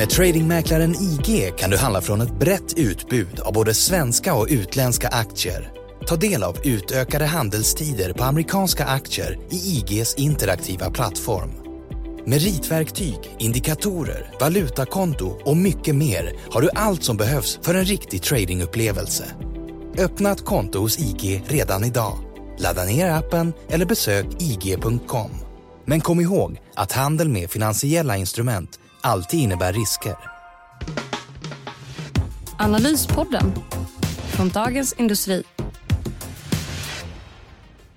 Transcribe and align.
Med 0.00 0.10
tradingmäklaren 0.10 0.94
IG 0.94 1.56
kan 1.56 1.70
du 1.70 1.76
handla 1.76 2.00
från 2.00 2.20
ett 2.20 2.38
brett 2.38 2.78
utbud 2.78 3.40
av 3.40 3.52
både 3.52 3.74
svenska 3.74 4.34
och 4.34 4.46
utländska 4.50 5.08
aktier. 5.08 5.72
Ta 6.06 6.16
del 6.16 6.42
av 6.42 6.56
utökade 6.64 7.24
handelstider 7.24 8.12
på 8.12 8.24
amerikanska 8.24 8.84
aktier 8.84 9.38
i 9.50 9.56
IGs 9.56 10.14
interaktiva 10.14 10.90
plattform. 10.90 11.50
Meritverktyg, 12.26 13.36
indikatorer, 13.38 14.30
valutakonto 14.40 15.26
och 15.44 15.56
mycket 15.56 15.94
mer 15.94 16.32
har 16.50 16.62
du 16.62 16.70
allt 16.74 17.04
som 17.04 17.16
behövs 17.16 17.58
för 17.62 17.74
en 17.74 17.84
riktig 17.84 18.22
tradingupplevelse. 18.22 19.24
Öppna 19.98 20.32
ett 20.32 20.44
konto 20.44 20.78
hos 20.78 20.98
IG 20.98 21.44
redan 21.46 21.84
idag. 21.84 22.18
Ladda 22.58 22.84
ner 22.84 23.10
appen 23.10 23.52
eller 23.68 23.86
besök 23.86 24.26
ig.com. 24.38 25.30
Men 25.84 26.00
kom 26.00 26.20
ihåg 26.20 26.60
att 26.74 26.92
handel 26.92 27.28
med 27.28 27.50
finansiella 27.50 28.16
instrument 28.16 28.80
alltid 29.02 29.40
innebär 29.40 29.72
risker. 29.72 30.16
Analyspodden 32.58 33.52
från 34.36 34.48
Dagens 34.48 34.92
Industri. 34.92 35.42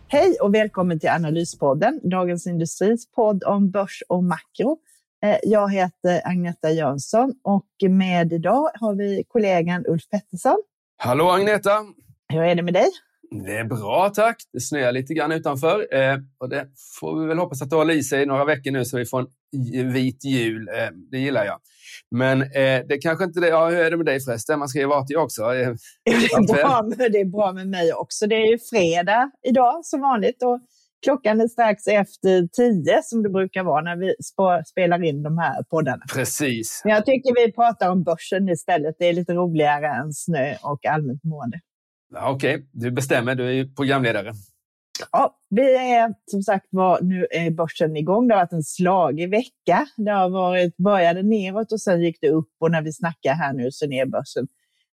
Hej 0.08 0.38
och 0.41 0.55
välkommen 0.55 1.00
till 1.00 1.09
Analyspodden, 1.09 2.00
Dagens 2.09 2.47
Industris 2.47 3.11
podd 3.11 3.44
om 3.44 3.72
börs 3.72 4.03
och 4.09 4.23
makro. 4.23 4.78
Eh, 5.23 5.38
jag 5.44 5.73
heter 5.73 6.22
Agneta 6.28 6.72
Jönsson 6.72 7.33
och 7.44 7.67
med 7.89 8.33
idag 8.33 8.69
har 8.73 8.95
vi 8.95 9.23
kollegan 9.28 9.85
Ulf 9.88 10.09
Pettersson. 10.09 10.58
Hallå 10.97 11.30
Agneta! 11.30 11.72
Hur 12.30 12.41
är 12.41 12.56
det 12.56 12.61
med 12.61 12.73
dig? 12.73 12.89
Det 13.42 13.58
är 13.58 13.64
bra 13.64 14.12
tack. 14.16 14.36
Det 14.53 14.59
snöar 14.59 14.92
lite 14.92 15.14
grann 15.14 15.31
utanför 15.31 15.95
eh, 15.95 16.17
och 16.39 16.50
det 16.50 16.67
får 17.00 17.22
vi 17.22 17.28
väl 17.28 17.38
hoppas 17.38 17.62
att 17.62 17.70
det 17.70 17.75
håller 17.75 17.94
i 17.94 18.03
sig 18.03 18.25
några 18.25 18.45
veckor 18.45 18.72
nu 18.72 18.86
så 18.86 18.98
vi 18.98 19.06
får 19.06 19.25
en 19.73 19.94
vit 19.94 20.25
jul. 20.25 20.67
Eh, 20.67 20.90
det 21.12 21.17
gillar 21.17 21.45
jag. 21.45 21.59
Men 22.12 22.42
eh, 22.42 22.81
det 22.88 22.98
kanske 23.02 23.23
inte 23.23 23.40
det. 23.40 23.48
Ja, 23.48 23.70
hur 23.70 23.78
är 23.78 23.92
det 23.92 23.98
med 23.98 24.06
dig 24.06 24.20
förresten? 24.20 24.59
Man 24.59 24.67
ska 24.67 24.80
ju 24.80 24.86
vara 24.86 25.06
till 25.06 25.17
också. 25.17 25.42
Eh, 25.42 25.73
det, 26.06 26.12
är 26.12 26.53
bra 26.53 26.84
med, 26.84 27.12
det 27.12 27.20
är 27.20 27.25
bra 27.25 27.53
med 27.53 27.67
mig 27.67 27.94
också. 27.94 28.28
Det 28.28 28.36
är 28.36 28.52
ju 28.52 28.59
fredag 28.59 29.31
idag 29.47 29.86
som 29.86 30.02
vanligt 30.02 30.44
och 30.44 30.59
klockan 31.03 31.42
är 31.42 31.47
strax 31.47 31.88
efter 31.88 32.47
tio 32.47 33.02
som 33.03 33.23
det 33.23 33.30
brukar 33.30 33.64
vara 33.64 33.81
när 33.81 33.95
vi 33.95 34.16
spelar 34.66 35.03
in 35.03 35.23
de 35.23 35.38
här 35.38 35.64
poddarna. 35.64 36.03
Precis. 36.14 36.81
Men 36.84 36.94
jag 36.94 37.06
tycker 37.06 37.45
vi 37.45 37.52
pratar 37.52 37.90
om 37.90 38.03
börsen 38.03 38.50
istället. 38.50 38.95
Det 39.00 39.06
är 39.06 39.14
lite 39.14 39.34
roligare 39.34 39.88
än 39.88 40.14
snö 40.14 40.56
och 40.62 40.86
allmänt 40.86 41.23
mående. 41.23 41.59
Ja, 42.14 42.31
Okej, 42.31 42.56
okay. 42.56 42.67
du 42.72 42.92
bestämmer. 42.92 43.36
Du 43.36 43.47
är 43.47 43.52
ju 43.52 43.75
programledare. 43.75 44.33
Ja, 45.11 45.39
vi 45.50 45.75
är 45.75 46.14
som 46.31 46.44
sagt 46.44 46.67
var, 46.69 47.02
nu 47.02 47.28
är 47.31 47.52
börsen 47.52 47.97
igång. 47.97 48.28
Det 48.28 48.33
har 48.33 48.42
varit 48.42 48.53
en 48.53 48.64
slagig 48.64 49.30
vecka. 49.30 49.88
Det 49.97 50.11
har 50.11 50.30
varit, 50.30 50.78
började 50.78 51.23
neråt 51.23 51.72
och 51.72 51.81
sen 51.81 52.02
gick 52.02 52.17
det 52.22 52.30
upp 52.30 52.50
och 52.59 52.72
när 52.72 52.81
vi 52.81 52.94
snackar 52.94 53.34
här 53.34 53.53
nu 53.53 53.72
så 53.72 53.88
ner 53.88 54.06
börsen 54.06 54.47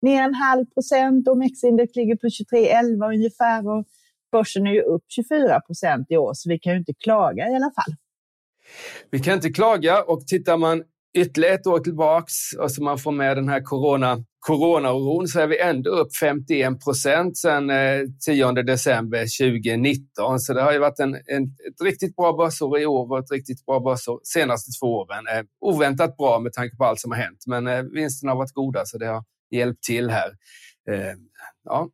ner 0.02 0.22
en 0.22 0.34
halv 0.34 0.64
procent. 0.64 1.28
OMX-index 1.28 1.96
ligger 1.96 2.16
på 2.16 2.27
23,11 2.27 3.14
ungefär 3.14 3.68
och 3.68 3.85
börsen 4.33 4.67
är 4.67 4.73
ju 4.73 4.83
upp 4.83 5.05
24 5.08 5.61
procent 5.61 6.06
i 6.11 6.17
år, 6.17 6.35
så 6.35 6.48
vi 6.48 6.58
kan 6.58 6.73
ju 6.73 6.79
inte 6.79 6.95
klaga 6.95 7.48
i 7.48 7.55
alla 7.55 7.70
fall. 7.74 7.95
Vi 9.11 9.18
kan 9.18 9.35
inte 9.35 9.50
klaga 9.50 10.02
och 10.02 10.27
tittar 10.27 10.56
man 10.56 10.85
ytterligare 11.17 11.55
ett 11.55 11.67
år 11.67 11.79
tillbaks 11.79 12.35
och 12.61 12.73
så 12.73 12.83
man 12.83 12.98
får 12.98 13.13
med 13.13 13.36
den 13.36 13.48
här 13.48 13.61
corona 13.61 14.24
coronaoron 14.41 15.29
så 15.29 15.41
är 15.41 15.46
vi 15.46 15.61
ändå 15.61 15.91
upp 15.91 16.17
51 16.17 16.85
procent 16.85 17.39
sedan 17.39 17.70
eh, 17.70 18.01
10 18.27 18.52
december 18.52 19.18
2019. 19.18 20.41
Så 20.41 20.55
det 20.55 20.63
har 20.63 20.73
ju 20.73 20.79
varit 20.79 20.98
en, 20.98 21.14
en, 21.14 21.42
ett 21.42 21.85
riktigt 21.85 22.17
bra 22.17 22.33
börsår 22.33 22.79
i 22.79 22.86
år 22.86 23.13
och 23.13 23.18
ett 23.18 23.33
riktigt 23.33 23.67
bra 23.67 23.80
börsår 23.80 24.20
senaste 24.23 24.70
två 24.80 24.86
åren. 24.86 25.24
Eh, 25.35 25.45
oväntat 25.61 26.17
bra 26.17 26.39
med 26.39 26.52
tanke 26.52 26.77
på 26.77 26.85
allt 26.85 27.01
som 27.01 27.11
har 27.11 27.18
hänt, 27.18 27.45
men 27.47 27.67
eh, 27.67 27.83
vinsterna 27.83 28.33
har 28.33 28.39
varit 28.39 28.52
goda 28.52 28.83
så 28.85 28.98
det 28.98 29.07
har 29.07 29.24
hjälpt 29.51 29.83
till 29.83 30.11
här. 30.11 30.29
Eh, 30.91 31.14
ja. 31.64 31.89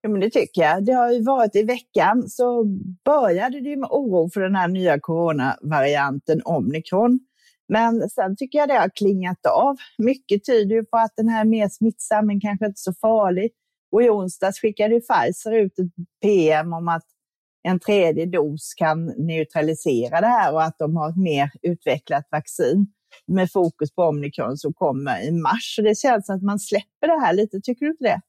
Ja, 0.00 0.10
men 0.10 0.20
det 0.20 0.30
tycker 0.30 0.62
jag. 0.62 0.84
Det 0.84 0.92
har 0.92 1.12
ju 1.12 1.22
varit 1.22 1.56
i 1.56 1.62
veckan 1.62 2.28
så 2.28 2.64
började 3.04 3.60
det 3.60 3.76
med 3.76 3.88
oro 3.90 4.30
för 4.30 4.40
den 4.40 4.54
här 4.54 4.68
nya 4.68 5.00
coronavarianten 5.00 6.42
omikron. 6.44 7.20
Men 7.68 8.10
sen 8.10 8.36
tycker 8.36 8.58
jag 8.58 8.68
det 8.68 8.78
har 8.78 8.88
klingat 8.88 9.46
av. 9.46 9.76
Mycket 9.98 10.44
tyder 10.44 10.74
ju 10.74 10.84
på 10.84 10.96
att 10.96 11.12
den 11.16 11.28
här 11.28 11.40
är 11.40 11.48
mer 11.48 11.68
smittsam, 11.68 12.26
men 12.26 12.40
kanske 12.40 12.66
inte 12.66 12.80
så 12.80 12.92
farlig. 12.94 13.50
Och 13.92 14.02
i 14.02 14.08
onsdags 14.08 14.60
skickade 14.60 15.00
Pfizer 15.00 15.52
ut 15.52 15.78
ett 15.78 16.06
PM 16.22 16.72
om 16.72 16.88
att 16.88 17.04
en 17.68 17.80
tredje 17.80 18.26
dos 18.26 18.74
kan 18.76 19.06
neutralisera 19.06 20.20
det 20.20 20.26
här 20.26 20.52
och 20.52 20.62
att 20.62 20.78
de 20.78 20.96
har 20.96 21.10
ett 21.10 21.16
mer 21.16 21.50
utvecklat 21.62 22.28
vaccin 22.30 22.86
med 23.26 23.52
fokus 23.52 23.94
på 23.94 24.02
omikron 24.02 24.56
som 24.56 24.72
kommer 24.72 25.22
i 25.22 25.30
mars. 25.30 25.74
Så 25.76 25.82
det 25.82 25.98
känns 25.98 26.30
att 26.30 26.42
man 26.42 26.58
släpper 26.58 27.06
det 27.06 27.20
här 27.20 27.32
lite, 27.32 27.60
tycker 27.60 27.86
du 27.86 27.90
inte 27.90 28.04
det? 28.04 28.20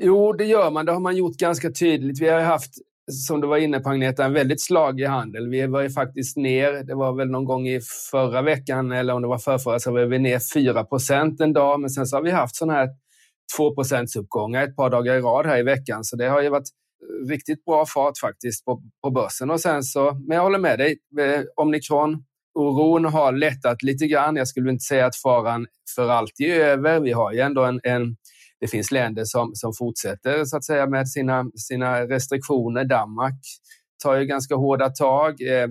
Jo, 0.00 0.32
det 0.32 0.44
gör 0.44 0.70
man. 0.70 0.86
Det 0.86 0.92
har 0.92 1.00
man 1.00 1.16
gjort 1.16 1.36
ganska 1.36 1.70
tydligt. 1.70 2.20
Vi 2.20 2.28
har 2.28 2.40
haft 2.40 2.74
som 3.10 3.40
du 3.40 3.46
var 3.46 3.56
inne 3.56 3.80
på 3.80 3.90
Agneta, 3.90 4.24
en 4.24 4.32
väldigt 4.32 4.60
slagig 4.60 5.06
handel. 5.06 5.48
Vi 5.48 5.66
var 5.66 5.80
ju 5.80 5.90
faktiskt 5.90 6.36
ner, 6.36 6.72
det 6.72 6.94
var 6.94 7.16
väl 7.16 7.30
någon 7.30 7.44
gång 7.44 7.68
i 7.68 7.80
förra 8.10 8.42
veckan 8.42 8.92
eller 8.92 9.14
om 9.14 9.22
det 9.22 9.28
var 9.28 9.38
förrförra, 9.38 9.78
så 9.78 9.92
var 9.92 10.04
vi 10.04 10.18
ner 10.18 10.40
4 10.54 11.44
en 11.44 11.52
dag. 11.52 11.80
Men 11.80 11.90
sen 11.90 12.06
så 12.06 12.16
har 12.16 12.22
vi 12.22 12.30
haft 12.30 12.56
sådana 12.56 12.78
här 12.78 12.88
2% 13.58 14.18
uppgångar 14.18 14.62
ett 14.62 14.76
par 14.76 14.90
dagar 14.90 15.14
i 15.14 15.20
rad 15.20 15.46
här 15.46 15.58
i 15.58 15.62
veckan. 15.62 16.04
Så 16.04 16.16
det 16.16 16.28
har 16.28 16.42
ju 16.42 16.48
varit 16.48 16.68
riktigt 17.28 17.64
bra 17.64 17.86
fart 17.86 18.18
faktiskt 18.18 18.64
på, 18.64 18.82
på 19.02 19.10
börsen. 19.10 19.50
Och 19.50 19.60
sen 19.60 19.82
så, 19.82 20.12
men 20.28 20.36
jag 20.36 20.44
håller 20.44 20.58
med 20.58 20.78
dig, 20.78 20.98
eh, 21.20 21.42
omikron, 21.56 22.24
oron 22.54 23.04
har 23.04 23.32
lättat 23.32 23.82
lite 23.82 24.06
grann. 24.06 24.36
Jag 24.36 24.48
skulle 24.48 24.70
inte 24.70 24.84
säga 24.84 25.06
att 25.06 25.16
faran 25.16 25.66
för 25.94 26.08
alltid 26.08 26.50
är 26.50 26.60
över. 26.60 27.00
Vi 27.00 27.12
har 27.12 27.32
ju 27.32 27.40
ändå 27.40 27.64
en, 27.64 27.80
en 27.82 28.16
det 28.62 28.68
finns 28.68 28.90
länder 28.90 29.24
som, 29.24 29.50
som 29.54 29.72
fortsätter 29.78 30.44
så 30.44 30.56
att 30.56 30.64
säga 30.64 30.86
med 30.86 31.08
sina, 31.08 31.44
sina 31.56 32.06
restriktioner. 32.06 32.84
Danmark 32.84 33.34
tar 34.02 34.16
ju 34.16 34.26
ganska 34.26 34.54
hårda 34.54 34.90
tag. 34.90 35.40
Eh, 35.40 35.68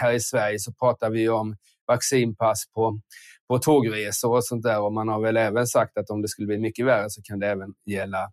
här 0.00 0.12
i 0.12 0.20
Sverige 0.20 0.58
så 0.58 0.72
pratar 0.72 1.10
vi 1.10 1.28
om 1.28 1.56
vaccinpass 1.86 2.64
på, 2.74 3.00
på 3.48 3.58
tågresor 3.58 4.36
och 4.36 4.44
sånt 4.44 4.62
där. 4.62 4.80
Och 4.80 4.92
man 4.92 5.08
har 5.08 5.20
väl 5.20 5.36
även 5.36 5.66
sagt 5.66 5.98
att 5.98 6.10
om 6.10 6.22
det 6.22 6.28
skulle 6.28 6.46
bli 6.46 6.58
mycket 6.58 6.86
värre 6.86 7.10
så 7.10 7.22
kan 7.22 7.38
det 7.38 7.46
även 7.46 7.74
gälla 7.90 8.28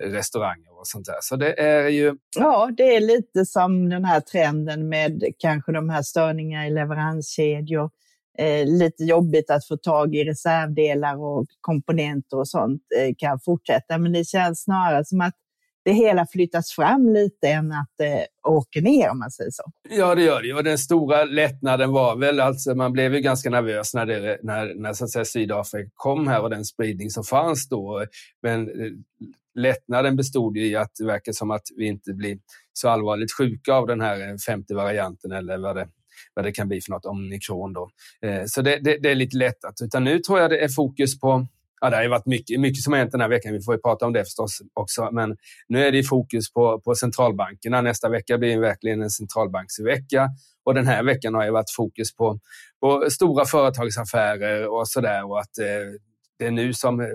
restauranger 0.00 0.78
och 0.78 0.86
sånt 0.86 1.06
där. 1.06 1.18
Så 1.20 1.36
det 1.36 1.60
är 1.60 1.88
ju... 1.88 2.14
Ja, 2.36 2.70
det 2.76 2.96
är 2.96 3.00
lite 3.00 3.46
som 3.46 3.88
den 3.88 4.04
här 4.04 4.20
trenden 4.20 4.88
med 4.88 5.22
kanske 5.38 5.72
de 5.72 5.88
här 5.88 6.02
störningarna 6.02 6.66
i 6.66 6.70
leveranskedjor 6.70 7.90
eh, 8.38 8.66
lite 8.66 9.04
jobbigt 9.04 9.50
att 9.50 9.66
få 9.66 9.76
tag 9.76 10.14
i 10.14 10.24
reservdelar 10.24 11.16
och 11.16 11.46
komponenter 11.60 12.38
och 12.38 12.48
sånt 12.48 12.82
eh, 12.98 13.14
kan 13.18 13.40
fortsätta. 13.40 13.98
Men 13.98 14.12
det 14.12 14.24
känns 14.24 14.62
snarare 14.62 15.04
som 15.04 15.20
att 15.20 15.34
det 15.84 15.92
hela 15.92 16.26
flyttas 16.26 16.72
fram 16.72 17.08
lite 17.08 17.48
än 17.48 17.72
att 17.72 18.00
eh, 18.00 18.06
det 18.06 18.26
åker 18.48 18.82
ner 18.82 19.10
om 19.10 19.18
man 19.18 19.30
säger 19.30 19.50
så. 19.50 19.62
Ja, 19.90 20.14
det 20.14 20.22
gör 20.22 20.42
det. 20.42 20.54
Och 20.54 20.64
den 20.64 20.78
stora 20.78 21.24
lättnaden 21.24 21.92
var 21.92 22.16
väl, 22.16 22.40
alltså 22.40 22.74
man 22.74 22.92
blev 22.92 23.14
ju 23.14 23.20
ganska 23.20 23.50
nervös 23.50 23.94
när, 23.94 24.06
det, 24.06 24.38
när, 24.42 24.74
när 24.74 24.92
så 24.92 25.04
att 25.04 25.10
säga, 25.10 25.24
Sydafrika 25.24 25.90
kom 25.94 26.28
här 26.28 26.42
och 26.42 26.50
den 26.50 26.64
spridning 26.64 27.10
som 27.10 27.24
fanns 27.24 27.68
då. 27.68 28.06
Men 28.42 28.68
eh, 28.68 28.92
lättnaden 29.54 30.16
bestod 30.16 30.56
i 30.56 30.76
att 30.76 30.90
det 30.98 31.04
verkar 31.04 31.32
som 31.32 31.50
att 31.50 31.62
vi 31.76 31.86
inte 31.86 32.12
blir 32.12 32.38
så 32.72 32.88
allvarligt 32.88 33.32
sjuka 33.32 33.74
av 33.74 33.86
den 33.86 34.00
här 34.00 34.28
eh, 34.28 34.36
femte 34.36 34.74
varianten 34.74 35.32
eller 35.32 35.58
vad 35.58 35.76
det 35.76 35.88
vad 36.34 36.44
det 36.44 36.52
kan 36.52 36.68
bli 36.68 36.80
för 36.80 36.90
något 36.90 37.04
omikron. 37.04 37.72
Då. 37.72 37.90
Eh, 38.26 38.42
så 38.46 38.62
det, 38.62 38.78
det, 38.84 38.98
det, 38.98 39.10
är 39.10 39.14
lite 39.14 39.36
lättat. 39.36 39.74
Utan 39.82 40.04
nu 40.04 40.18
tror 40.18 40.40
jag 40.40 40.50
det 40.50 40.58
är 40.58 40.68
fokus 40.68 41.20
på 41.20 41.46
Ja, 41.84 41.90
det 41.90 41.96
har 41.96 42.08
varit 42.08 42.26
mycket, 42.26 42.60
mycket 42.60 42.82
som 42.82 42.92
har 42.92 43.00
hänt 43.00 43.12
den 43.12 43.20
här 43.20 43.28
veckan. 43.28 43.52
Vi 43.52 43.62
får 43.62 43.74
ju 43.74 43.80
prata 43.80 44.06
om 44.06 44.12
det 44.12 44.24
förstås 44.24 44.62
också. 44.74 45.08
Men 45.12 45.36
nu 45.68 45.86
är 45.86 45.92
det 45.92 46.02
fokus 46.02 46.52
på, 46.52 46.80
på 46.80 46.94
centralbankerna. 46.94 47.80
Nästa 47.80 48.08
vecka 48.08 48.38
blir 48.38 48.58
verkligen 48.58 49.02
en 49.02 49.10
centralbanksvecka. 49.10 50.30
Och 50.64 50.74
den 50.74 50.86
här 50.86 51.02
veckan 51.02 51.34
har 51.34 51.44
ju 51.44 51.50
varit 51.50 51.70
fokus 51.76 52.16
på, 52.16 52.38
på 52.80 53.10
stora 53.10 53.44
företagsaffärer 53.44 54.68
och 54.68 54.88
sådär. 54.88 55.30
Och 55.30 55.40
att 55.40 55.58
eh, 55.58 55.64
det 56.38 56.46
är 56.46 56.50
nu 56.50 56.74
som 56.74 57.00
eh, 57.00 57.06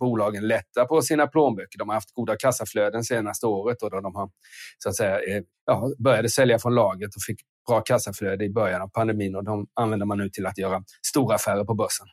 bolagen 0.00 0.48
lättar 0.48 0.84
på 0.84 1.02
sina 1.02 1.26
plånböcker. 1.26 1.78
De 1.78 1.88
har 1.88 1.94
haft 1.94 2.14
goda 2.14 2.36
kassaflöden 2.36 3.04
senaste 3.04 3.46
året 3.46 3.82
och 3.82 3.90
då 3.90 4.00
de 4.00 4.14
har 4.14 4.30
så 4.78 4.88
att 4.88 4.96
säga, 4.96 5.20
eh, 5.20 5.42
ja, 5.66 5.90
började 5.98 6.28
sälja 6.28 6.58
från 6.58 6.74
lagret 6.74 7.16
och 7.16 7.22
fick 7.26 7.40
bra 7.70 7.80
kassaflöde 7.80 8.44
i 8.44 8.50
början 8.50 8.82
av 8.82 8.88
pandemin 8.88 9.36
och 9.36 9.44
de 9.44 9.66
använder 9.74 10.06
man 10.06 10.18
nu 10.18 10.28
till 10.28 10.46
att 10.46 10.58
göra 10.58 10.82
stora 11.06 11.34
affärer 11.34 11.64
på 11.64 11.74
börsen. 11.74 12.06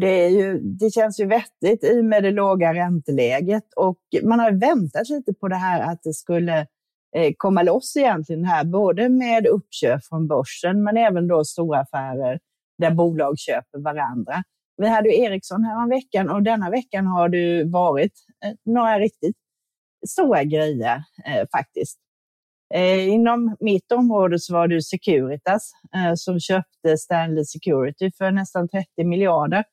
Det, 0.00 0.24
är 0.24 0.28
ju, 0.28 0.58
det 0.58 0.90
känns 0.90 1.20
ju 1.20 1.26
vettigt 1.26 1.84
i 1.84 2.00
och 2.00 2.04
med 2.04 2.22
det 2.22 2.30
låga 2.30 2.74
ränteläget 2.74 3.64
och 3.76 3.98
man 4.22 4.40
har 4.40 4.52
väntat 4.52 5.08
lite 5.08 5.34
på 5.34 5.48
det 5.48 5.56
här 5.56 5.92
att 5.92 6.02
det 6.02 6.14
skulle 6.14 6.66
eh, 7.16 7.32
komma 7.36 7.62
loss 7.62 7.96
egentligen 7.96 8.44
här, 8.44 8.64
både 8.64 9.08
med 9.08 9.46
uppköp 9.46 10.04
från 10.04 10.28
börsen 10.28 10.82
men 10.82 10.96
även 10.96 11.28
då 11.28 11.44
stora 11.44 11.80
affärer 11.80 12.38
där 12.78 12.90
bolag 12.90 13.38
köper 13.38 13.78
varandra. 13.78 14.42
Vi 14.76 14.88
hade 14.88 15.08
ju 15.08 15.22
Ericsson 15.22 15.64
här 15.64 15.82
om 15.82 15.88
veckan 15.88 16.30
och 16.30 16.42
denna 16.42 16.70
veckan 16.70 17.06
har 17.06 17.28
det 17.28 17.64
varit 17.64 18.12
eh, 18.44 18.52
några 18.64 18.98
riktigt 18.98 19.36
stora 20.08 20.44
grejer 20.44 21.02
eh, 21.26 21.46
faktiskt. 21.52 21.98
Eh, 22.74 23.08
inom 23.08 23.56
mitt 23.60 23.92
område 23.92 24.38
så 24.38 24.52
var 24.52 24.68
det 24.68 24.82
Securitas 24.82 25.72
eh, 25.94 26.14
som 26.14 26.40
köpte 26.40 26.96
Stanley 26.98 27.44
Security 27.44 28.10
för 28.18 28.30
nästan 28.30 28.68
30 28.68 29.04
miljarder. 29.04 29.64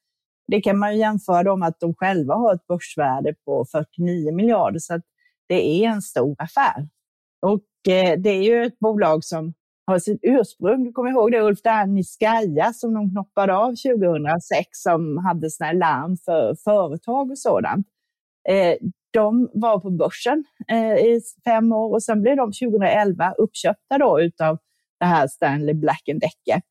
Det 0.48 0.62
kan 0.62 0.78
man 0.78 0.94
ju 0.94 1.00
jämföra 1.00 1.56
med 1.56 1.68
att 1.68 1.80
de 1.80 1.96
själva 1.96 2.36
har 2.36 2.54
ett 2.54 2.68
börsvärde 2.68 3.36
på 3.46 3.66
49 3.72 4.34
miljarder, 4.34 4.80
så 4.80 4.94
att 4.94 5.02
det 5.48 5.84
är 5.84 5.90
en 5.90 6.02
stor 6.02 6.36
affär. 6.40 6.90
Och 7.42 7.92
eh, 7.94 8.20
det 8.20 8.30
är 8.30 8.44
ju 8.44 8.66
ett 8.66 8.80
bolag 8.80 9.24
som 9.24 9.54
har 9.88 10.00
sitt 10.00 10.20
ursprung. 10.22 10.84
Du 10.84 10.92
kommer 10.92 11.10
ihåg 11.10 11.32
det 11.32 11.42
Ulf 11.42 11.60
Niskaya 11.88 12.74
som 12.74 12.94
de 12.94 13.10
knoppade 13.10 13.56
av 13.56 13.76
2006 13.76 14.68
som 14.72 15.18
hade 15.18 15.50
sådana 15.50 15.74
larm 15.74 16.18
för 16.18 16.56
företag 16.64 17.32
och 17.32 17.40
sådant. 17.40 17.88
De 19.12 19.50
var 19.54 19.80
på 19.80 19.90
börsen 19.90 20.44
eh, 20.68 20.94
i 20.94 21.22
fem 21.46 21.72
år 21.72 21.94
och 21.94 22.04
sen 22.04 22.22
blev 22.22 22.38
de 22.38 22.52
2011 22.52 23.34
uppköpta 23.38 23.98
då 23.98 24.22
utav 24.22 24.58
det 25.00 25.06
här 25.06 25.28
Stanley 25.28 25.74
Black 25.74 26.04
Decker. 26.06 26.62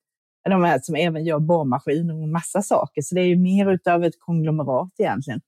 De 0.49 0.65
här 0.65 0.79
som 0.83 0.95
även 0.95 1.25
gör 1.25 1.39
borrmaskiner 1.39 2.23
och 2.23 2.29
massa 2.29 2.63
saker, 2.63 3.03
så 3.03 3.15
det 3.15 3.21
är 3.21 3.27
ju 3.27 3.37
mer 3.37 3.73
utav 3.73 4.05
ett 4.05 4.19
konglomerat 4.19 4.91
egentligen. 4.99 5.41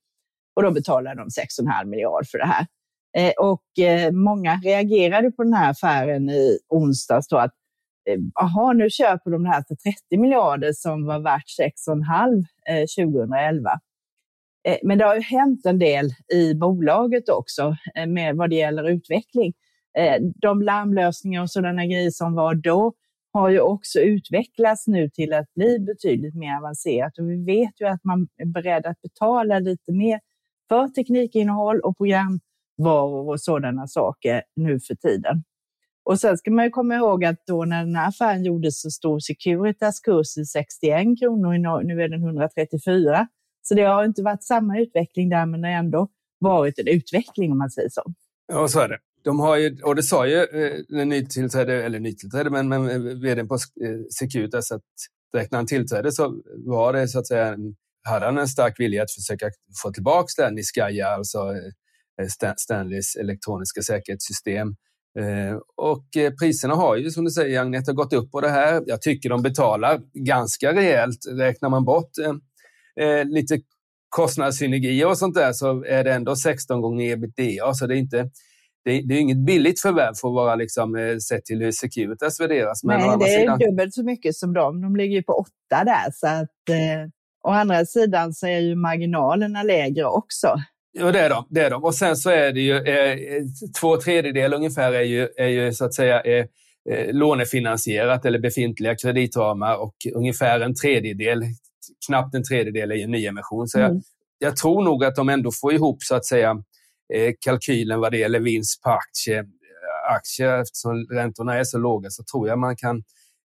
Och 0.55 0.63
då 0.63 0.71
betalade 0.71 1.21
de 1.21 1.27
6,5 1.27 1.85
miljard 1.85 2.27
för 2.27 2.37
det 2.37 2.45
här. 2.45 2.65
Eh, 3.17 3.33
och 3.39 3.79
eh, 3.79 4.11
många 4.11 4.55
reagerade 4.55 5.31
på 5.31 5.43
den 5.43 5.53
här 5.53 5.71
affären 5.71 6.29
i 6.29 6.59
onsdags 6.69 7.27
då 7.27 7.37
att 7.37 7.53
eh, 8.09 8.17
jaha, 8.33 8.73
nu 8.73 8.89
köper 8.89 9.31
de 9.31 9.43
det 9.43 9.49
här 9.49 9.63
för 9.67 9.75
30 9.75 10.17
miljarder 10.17 10.73
som 10.73 11.05
var 11.05 11.19
värt 11.19 11.45
6,5 11.87 12.45
2011. 13.05 13.69
Eh, 14.63 14.77
men 14.83 14.97
det 14.97 15.05
har 15.05 15.15
ju 15.15 15.21
hänt 15.21 15.65
en 15.65 15.79
del 15.79 16.09
i 16.33 16.53
bolaget 16.53 17.29
också 17.29 17.75
eh, 17.95 18.07
med 18.07 18.35
vad 18.35 18.49
det 18.49 18.55
gäller 18.55 18.89
utveckling. 18.89 19.53
Eh, 19.97 20.21
de 20.41 20.61
larmlösningar 20.61 21.41
och 21.41 21.51
sådana 21.51 21.85
grejer 21.85 22.11
som 22.11 22.35
var 22.35 22.55
då 22.55 22.93
har 23.33 23.49
ju 23.49 23.59
också 23.59 23.99
utvecklats 23.99 24.87
nu 24.87 25.09
till 25.09 25.33
att 25.33 25.53
bli 25.53 25.79
betydligt 25.79 26.35
mer 26.35 26.57
avancerat 26.57 27.17
och 27.17 27.29
vi 27.29 27.45
vet 27.45 27.81
ju 27.81 27.87
att 27.87 28.03
man 28.03 28.27
är 28.37 28.45
beredd 28.45 28.85
att 28.85 29.01
betala 29.01 29.59
lite 29.59 29.91
mer 29.91 30.19
för 30.69 30.87
teknikinnehåll 30.87 31.79
och 31.79 31.97
programvaror 31.97 33.29
och 33.29 33.41
sådana 33.41 33.87
saker 33.87 34.43
nu 34.55 34.79
för 34.79 34.95
tiden. 34.95 35.43
Och 36.03 36.19
sen 36.19 36.37
ska 36.37 36.51
man 36.51 36.65
ju 36.65 36.71
komma 36.71 36.95
ihåg 36.95 37.25
att 37.25 37.45
då 37.47 37.65
när 37.65 37.85
den 37.85 37.95
här 37.95 38.07
affären 38.07 38.43
gjordes 38.43 38.81
så 38.81 38.89
stod 38.89 39.23
Securitas 39.23 39.99
kurs 39.99 40.37
i 40.37 40.45
61 40.45 41.19
kronor, 41.19 41.83
nu 41.83 42.03
är 42.03 42.09
den 42.09 42.23
134. 42.23 43.27
Så 43.61 43.73
det 43.75 43.83
har 43.83 44.05
inte 44.05 44.21
varit 44.21 44.43
samma 44.43 44.79
utveckling 44.79 45.29
där, 45.29 45.45
men 45.45 45.61
det 45.61 45.67
har 45.67 45.75
ändå 45.75 46.07
varit 46.39 46.79
en 46.79 46.87
utveckling 46.87 47.51
om 47.51 47.57
man 47.57 47.69
säger 47.69 47.89
så. 47.89 48.13
Ja, 48.47 48.67
så 48.67 48.79
är 48.79 48.89
det. 48.89 48.99
De 49.23 49.39
har 49.39 49.57
ju, 49.57 49.77
och 49.83 49.95
det 49.95 50.03
sa 50.03 50.27
ju 50.27 50.43
eh, 50.43 50.77
den 50.89 51.09
nytillträdde, 51.09 51.83
eller 51.83 51.99
nytillträdde, 51.99 52.49
men, 52.49 52.69
men 52.69 52.89
eh, 52.89 52.97
vdn 52.97 53.47
på 53.47 53.55
eh, 53.55 53.59
Securitas 54.19 54.71
att 54.71 54.81
direkt 55.33 55.51
när 55.51 55.59
han 55.59 55.67
tillträdde 55.67 56.11
så 56.11 56.41
var 56.65 56.93
det 56.93 57.07
så 57.07 57.19
att 57.19 57.27
säga, 57.27 57.57
hade 58.03 58.25
han 58.25 58.37
en 58.37 58.47
stark 58.47 58.79
vilja 58.79 59.03
att 59.03 59.11
försöka 59.11 59.49
få 59.83 59.91
tillbaka 59.91 60.43
den 60.43 60.57
i 60.57 60.63
Skaja, 60.63 61.07
alltså 61.07 61.39
eh, 62.21 62.53
Stanleys 62.57 63.15
elektroniska 63.15 63.81
säkerhetssystem. 63.81 64.75
Och 65.77 66.05
priserna 66.39 66.75
har 66.75 66.95
ju, 66.95 67.11
som 67.11 67.25
du 67.25 67.31
säger 67.31 67.61
Agneta, 67.61 67.93
gått 67.93 68.13
upp 68.13 68.31
på 68.31 68.41
det 68.41 68.49
här. 68.49 68.83
Jag 68.85 69.01
tycker 69.01 69.29
de 69.29 69.41
betalar 69.41 70.01
ganska 70.13 70.73
rejält. 70.73 71.17
Räknar 71.29 71.69
man 71.69 71.85
bort 71.85 72.11
eh, 72.99 73.25
lite 73.25 73.59
kostnadssynergier 74.09 75.07
och 75.07 75.17
sånt 75.17 75.35
där 75.35 75.53
så 75.53 75.83
är 75.83 76.03
det 76.03 76.13
ändå 76.13 76.35
16 76.35 76.81
gånger 76.81 77.11
ebitda. 77.11 77.73
Så 77.73 77.87
det 77.87 77.95
är, 77.95 77.97
inte, 77.97 78.29
det, 78.85 79.01
det 79.01 79.15
är 79.15 79.19
inget 79.19 79.45
billigt 79.45 79.81
förvärv 79.81 80.13
för 80.13 80.27
att 80.27 80.33
vara 80.33 80.55
liksom, 80.55 80.95
eh, 80.95 81.17
sett 81.17 81.45
till 81.45 81.61
hur 81.61 81.71
Securitas 81.71 82.39
värderas. 82.39 82.83
Men 82.83 82.99
Nej, 82.99 83.17
det 83.19 83.25
är 83.25 83.39
sidan... 83.39 83.59
dubbelt 83.59 83.93
så 83.93 84.03
mycket 84.03 84.35
som 84.35 84.53
dem. 84.53 84.81
De 84.81 84.95
ligger 84.95 85.15
ju 85.15 85.23
på 85.23 85.33
åtta 85.33 85.83
där. 85.83 86.11
Så 86.13 86.27
att, 86.27 86.69
eh, 86.69 87.09
å 87.43 87.49
andra 87.49 87.85
sidan 87.85 88.33
så 88.33 88.47
är 88.47 88.59
ju 88.59 88.75
marginalerna 88.75 89.63
lägre 89.63 90.05
också. 90.05 90.55
Ja, 90.93 91.11
det 91.11 91.19
är 91.19 91.29
de. 91.29 91.45
Det 91.49 91.61
är 91.61 91.69
de. 91.69 91.83
Och 91.83 91.95
sen 91.95 92.15
så 92.15 92.29
är 92.29 92.51
det 92.51 92.61
ju 92.61 92.77
eh, 92.77 93.17
två 93.79 93.97
tredjedelar 93.97 94.57
ungefär 94.57 94.93
är 94.93 95.03
ju, 95.03 95.29
är 95.37 95.47
ju 95.47 95.73
så 95.73 95.85
att 95.85 95.93
säga 95.93 96.21
eh, 96.21 96.45
eh 96.89 97.13
lånefinansierat 97.13 98.25
eller 98.25 98.39
befintliga 98.39 98.95
kreditramar 98.95 99.75
och 99.75 99.95
ungefär 100.15 100.59
en 100.59 100.75
tredjedel 100.75 101.43
knappt 102.07 102.35
en 102.35 102.43
tredjedel 102.43 102.91
i 102.91 103.03
en 103.03 103.11
nyemission. 103.11 103.67
Så 103.67 103.79
mm. 103.79 103.91
jag, 103.91 104.01
jag, 104.37 104.57
tror 104.57 104.83
nog 104.83 105.03
att 105.05 105.15
de 105.15 105.29
ändå 105.29 105.51
får 105.61 105.73
ihop 105.73 106.03
så 106.03 106.15
att 106.15 106.25
säga 106.25 106.51
eh, 107.13 107.33
kalkylen 107.39 107.99
vad 107.99 108.11
det 108.11 108.17
gäller 108.17 108.39
vinst 108.39 108.81
på 108.81 108.89
aktie. 108.89 109.39
Eh, 109.39 110.15
aktier, 110.15 110.61
eftersom 110.61 111.07
räntorna 111.11 111.55
är 111.55 111.63
så 111.63 111.77
låga 111.77 112.09
så 112.09 112.23
tror 112.23 112.47
jag 112.47 112.59
man 112.59 112.75
kan 112.75 113.03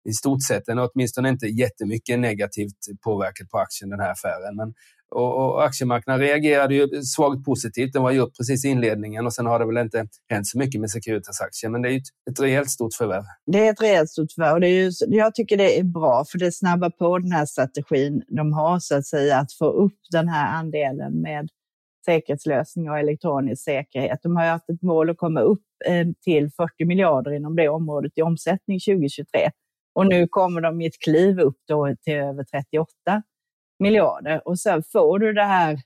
i 0.08 0.12
stort 0.12 0.42
sett, 0.42 0.66
den 0.66 0.78
åtminstone 0.78 1.28
inte 1.28 1.46
jättemycket 1.46 2.18
negativt 2.18 2.78
påverkat 3.04 3.48
på 3.48 3.58
aktien 3.58 3.90
den 3.90 4.00
här 4.00 4.12
affären. 4.12 4.56
Men 4.56 4.74
och, 5.14 5.36
och 5.36 5.64
aktiemarknaden 5.64 6.20
reagerade 6.20 6.74
ju 6.74 7.02
svagt 7.02 7.44
positivt. 7.44 7.92
Den 7.92 8.02
var 8.02 8.10
ju 8.10 8.20
upp 8.20 8.36
precis 8.36 8.64
i 8.64 8.68
inledningen 8.68 9.26
och 9.26 9.32
sen 9.32 9.46
har 9.46 9.58
det 9.58 9.66
väl 9.66 9.76
inte 9.76 10.06
hänt 10.28 10.46
så 10.46 10.58
mycket 10.58 10.80
med 10.80 10.90
Securitas-aktier. 10.90 11.70
Men 11.70 11.82
det 11.82 11.88
är 11.88 11.90
ju 11.90 11.98
ett, 11.98 12.30
ett 12.30 12.40
rejält 12.40 12.70
stort 12.70 12.94
förvärv. 12.94 13.24
Det 13.46 13.66
är 13.66 13.72
ett 13.72 13.82
rejält 13.82 14.10
stort 14.10 14.32
förvärv 14.32 14.52
och 14.52 14.60
det 14.60 14.68
är 14.68 14.82
ju, 14.82 14.90
jag 15.06 15.34
tycker 15.34 15.56
det 15.56 15.78
är 15.78 15.84
bra 15.84 16.24
för 16.30 16.38
det 16.38 16.52
snabbar 16.52 16.90
på 16.90 17.18
den 17.18 17.32
här 17.32 17.46
strategin 17.46 18.22
de 18.28 18.52
har 18.52 18.78
så 18.78 18.96
att 18.96 19.06
säga 19.06 19.38
att 19.38 19.52
få 19.52 19.66
upp 19.66 19.98
den 20.12 20.28
här 20.28 20.58
andelen 20.58 21.20
med 21.20 21.48
säkerhetslösningar 22.04 22.92
och 22.92 22.98
elektronisk 22.98 23.64
säkerhet. 23.64 24.18
De 24.22 24.36
har 24.36 24.44
ju 24.44 24.50
haft 24.50 24.70
ett 24.70 24.82
mål 24.82 25.10
att 25.10 25.16
komma 25.16 25.40
upp 25.40 25.62
eh, 25.86 26.06
till 26.24 26.50
40 26.50 26.84
miljarder 26.84 27.32
inom 27.32 27.56
det 27.56 27.68
området 27.68 28.12
i 28.16 28.22
omsättning 28.22 28.80
2023. 28.80 29.50
Och 29.94 30.06
nu 30.06 30.28
kommer 30.28 30.60
de 30.60 30.80
i 30.80 30.86
ett 30.86 31.00
kliv 31.04 31.40
upp 31.40 31.58
då 31.68 31.94
till 32.04 32.14
över 32.14 32.44
38 32.44 33.22
miljarder 33.78 34.48
och 34.48 34.58
sen 34.58 34.82
får 34.92 35.18
du 35.18 35.32
det 35.32 35.44
här 35.44 35.78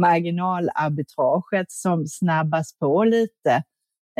marginalarbitraget 0.00 1.70
som 1.70 2.06
snabbas 2.06 2.78
på 2.78 3.04
lite. 3.04 3.62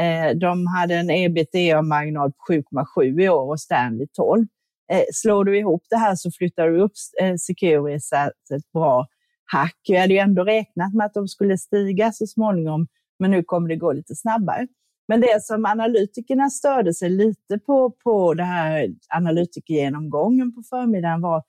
Eh, 0.01 0.37
de 0.37 0.67
hade 0.67 0.95
en 0.95 1.11
ebitda-marginal 1.11 2.33
på 2.33 2.53
7,7 2.53 3.21
i 3.21 3.29
år 3.29 3.51
och 3.51 3.61
Stanley 3.61 4.07
12. 4.13 4.47
Eh, 4.93 5.03
slår 5.13 5.45
du 5.45 5.59
ihop 5.59 5.83
det 5.91 5.97
här 5.97 6.15
så 6.15 6.31
flyttar 6.31 6.69
du 6.69 6.81
upp 6.81 6.93
eh, 7.21 7.35
Securitas 7.37 8.13
ett 8.55 8.73
bra 8.73 9.07
hack. 9.53 9.79
Jag 9.83 10.01
hade 10.01 10.15
ju 10.15 10.19
ändå 10.19 10.45
räknat 10.45 10.95
med 10.95 11.07
att 11.07 11.15
de 11.15 11.29
skulle 11.29 11.59
stiga 11.59 12.13
så 12.13 12.27
småningom, 12.27 12.87
men 13.19 13.31
nu 13.31 13.43
kommer 13.43 13.69
det 13.69 13.77
gå 13.77 13.93
lite 13.93 14.15
snabbare. 14.17 14.67
Men 15.09 15.21
det 15.21 15.45
som 15.45 15.65
analytikerna 15.65 16.51
störde 16.51 16.95
sig 16.95 17.11
lite 17.11 17.59
på, 17.59 17.91
på 17.91 18.35
det 18.35 18.45
här 18.45 18.89
analytikergenomgången 19.09 20.55
på 20.55 20.63
förmiddagen 20.71 21.21
var 21.21 21.43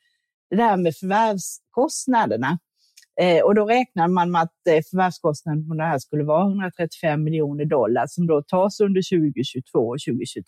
det 0.50 0.56
där 0.56 0.78
med 0.78 0.96
förvärvskostnaderna. 0.96 2.60
Eh, 3.22 3.44
och 3.44 3.56
då 3.56 3.66
räknar 3.66 4.08
man 4.08 4.32
med 4.32 4.42
att 4.42 4.68
eh, 4.70 4.82
förvärvskostnaden 4.92 5.70
på 5.70 5.76
det 5.76 5.84
här 5.84 6.00
skulle 6.00 6.24
vara 6.24 6.48
135 6.48 7.24
miljoner 7.24 7.66
dollar 7.66 8.06
som 8.08 8.28
då 8.28 8.42
tas 8.42 8.80
under 8.80 9.02
2022 9.34 9.80
och 9.80 9.98
2023. 10.08 10.44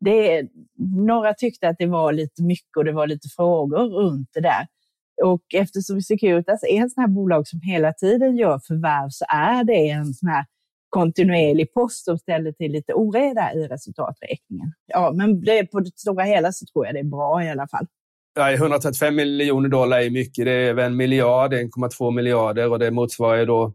Det, 0.00 0.48
några 0.96 1.34
tyckte 1.34 1.68
att 1.68 1.76
det 1.78 1.86
var 1.86 2.12
lite 2.12 2.42
mycket 2.42 2.76
och 2.76 2.84
det 2.84 2.92
var 2.92 3.06
lite 3.06 3.28
frågor 3.28 3.88
runt 3.88 4.28
det 4.32 4.40
där. 4.40 4.66
Och 5.24 5.42
eftersom 5.54 6.02
Securitas 6.02 6.62
är 6.62 6.76
en 6.82 6.90
sån 6.90 7.00
här 7.00 7.08
bolag 7.08 7.48
som 7.48 7.60
hela 7.60 7.92
tiden 7.92 8.36
gör 8.36 8.58
förvärv 8.58 9.08
så 9.10 9.24
är 9.28 9.64
det 9.64 9.90
en 9.90 10.14
sån 10.14 10.28
här 10.28 10.44
kontinuerlig 10.88 11.72
post 11.74 12.04
som 12.04 12.18
ställer 12.18 12.52
till 12.52 12.72
lite 12.72 12.94
oreda 12.94 13.52
i 13.54 13.68
resultaträkningen. 13.68 14.72
Ja, 14.86 15.12
men 15.14 15.40
det, 15.40 15.66
på 15.66 15.80
det 15.80 15.98
stora 15.98 16.24
hela 16.24 16.52
så 16.52 16.66
tror 16.72 16.86
jag 16.86 16.94
det 16.94 16.98
är 16.98 17.04
bra 17.04 17.44
i 17.44 17.50
alla 17.50 17.68
fall. 17.68 17.86
Ja, 18.34 18.52
135 18.52 19.14
miljoner 19.14 19.68
dollar 19.68 20.00
är 20.00 20.10
mycket. 20.10 20.44
Det 20.44 20.52
är 20.52 20.68
över 20.68 20.84
en 20.84 20.96
miljard, 20.96 21.52
1,2 21.52 22.14
miljarder 22.14 22.70
och 22.70 22.78
det 22.78 22.90
motsvarar 22.90 23.46
då 23.46 23.74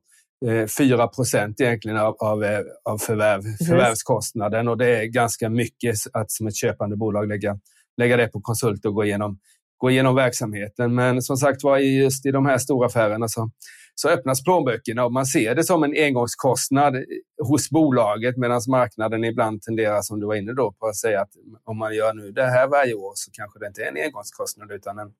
4 0.77 1.03
eh, 1.03 1.09
procent 1.09 1.61
egentligen 1.61 1.97
av, 1.97 2.15
av, 2.19 2.43
eh, 2.43 2.59
av 2.89 2.97
förvärv, 2.97 3.41
förvärvskostnaden 3.67 4.67
och 4.67 4.77
det 4.77 4.97
är 4.97 5.05
ganska 5.05 5.49
mycket 5.49 5.95
att 6.13 6.31
som 6.31 6.47
ett 6.47 6.55
köpande 6.55 6.95
bolag 6.97 7.27
lägga, 7.27 7.59
lägga 7.97 8.17
det 8.17 8.27
på 8.27 8.41
konsult 8.41 8.85
och 8.85 8.93
gå 8.93 9.05
igenom, 9.05 9.39
gå 9.77 9.89
igenom 9.89 10.15
verksamheten. 10.15 10.95
Men 10.95 11.21
som 11.21 11.37
sagt 11.37 11.63
var, 11.63 11.77
just 11.77 12.25
i 12.25 12.31
de 12.31 12.45
här 12.45 12.57
stora 12.57 12.87
affärerna 12.87 13.27
så, 13.27 13.49
så 13.95 14.09
öppnas 14.09 14.43
plånböckerna 14.43 15.05
och 15.05 15.13
man 15.13 15.25
ser 15.25 15.55
det 15.55 15.63
som 15.63 15.83
en 15.83 15.93
engångskostnad 15.97 16.95
hos 17.43 17.69
bolaget 17.69 18.37
medan 18.37 18.61
marknaden 18.67 19.23
ibland 19.23 19.61
tenderar, 19.61 20.01
som 20.01 20.19
du 20.19 20.25
var 20.25 20.35
inne 20.35 20.53
då 20.53 20.71
på, 20.71 20.87
att 20.87 20.95
säga 20.95 21.21
att 21.21 21.31
om 21.63 21.77
man 21.77 21.95
gör 21.95 22.13
nu 22.13 22.31
det 22.31 22.45
här 22.45 22.67
varje 22.67 22.93
år 22.93 23.11
så 23.15 23.31
kanske 23.31 23.59
det 23.59 23.67
inte 23.67 23.83
är 23.83 23.87
en 23.87 24.05
engångskostnad 24.05 24.71
utan 24.71 24.99
en, 24.99 25.11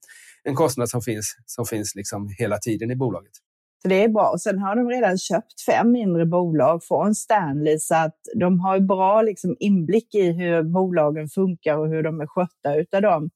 en 0.44 0.56
kostnad 0.56 0.90
som 0.90 1.02
finns, 1.02 1.38
som 1.46 1.66
finns 1.66 1.96
liksom 1.96 2.30
hela 2.38 2.58
tiden 2.58 2.92
i 2.92 2.96
bolaget. 2.96 3.34
Så 3.82 3.90
det 3.90 4.04
är 4.04 4.10
bra. 4.10 4.30
Och 4.30 4.42
sen 4.42 4.60
har 4.60 4.76
de 4.76 4.90
redan 4.90 5.18
köpt 5.18 5.62
fem 5.62 5.92
mindre 5.92 6.26
bolag 6.26 6.84
från 6.84 7.16
Stanley 7.16 7.80
så 7.80 7.96
att 7.96 8.20
de 8.36 8.60
har 8.60 8.80
bra 8.80 9.22
liksom, 9.22 9.56
inblick 9.60 10.16
i 10.16 10.32
hur 10.32 10.64
bolagen 10.64 11.28
funkar 11.28 11.78
och 11.78 11.90
hur 11.90 12.04
de 12.04 12.22
är 12.22 12.28
skötta 12.28 12.76
utav 12.76 13.02
dem. 13.02 13.30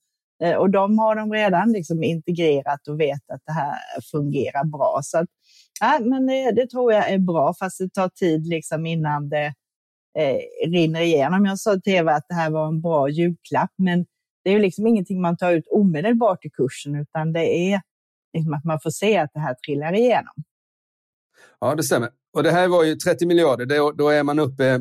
Eh, 0.43 0.55
och 0.55 0.69
de 0.69 0.99
har 0.99 1.15
de 1.15 1.33
redan 1.33 1.71
liksom 1.71 2.03
integrerat 2.03 2.87
och 2.87 2.99
vet 2.99 3.29
att 3.29 3.41
det 3.45 3.51
här 3.51 3.77
fungerar 4.11 4.63
bra. 4.65 4.99
Så 5.03 5.17
att, 5.17 5.27
ja, 5.79 5.99
men 6.01 6.27
det, 6.27 6.51
det 6.51 6.67
tror 6.67 6.93
jag 6.93 7.09
är 7.09 7.17
bra, 7.17 7.53
fast 7.59 7.77
det 7.77 7.89
tar 7.89 8.09
tid 8.09 8.47
liksom 8.47 8.85
innan 8.85 9.29
det 9.29 9.53
eh, 10.19 10.69
rinner 10.69 11.01
igenom. 11.01 11.45
Jag 11.45 11.59
sa 11.59 11.79
till 11.79 11.93
Eva 11.93 12.13
att 12.13 12.25
det 12.29 12.35
här 12.35 12.49
var 12.49 12.67
en 12.67 12.81
bra 12.81 13.09
julklapp, 13.09 13.71
men 13.77 14.05
det 14.43 14.49
är 14.49 14.53
ju 14.53 14.59
liksom 14.59 14.87
ingenting 14.87 15.21
man 15.21 15.37
tar 15.37 15.51
ut 15.51 15.67
omedelbart 15.71 16.45
i 16.45 16.49
kursen, 16.49 16.95
utan 16.95 17.33
det 17.33 17.73
är 17.73 17.81
liksom 18.33 18.53
att 18.53 18.65
man 18.65 18.79
får 18.83 18.89
se 18.89 19.17
att 19.17 19.29
det 19.33 19.39
här 19.39 19.55
trillar 19.65 19.93
igenom. 19.93 20.33
Ja, 21.59 21.75
det 21.75 21.83
stämmer. 21.83 22.09
Och 22.33 22.43
det 22.43 22.51
här 22.51 22.67
var 22.67 22.83
ju 22.83 22.95
30 22.95 23.25
miljarder. 23.25 23.93
Då 23.97 24.09
är 24.09 24.23
man 24.23 24.39
uppe, 24.39 24.79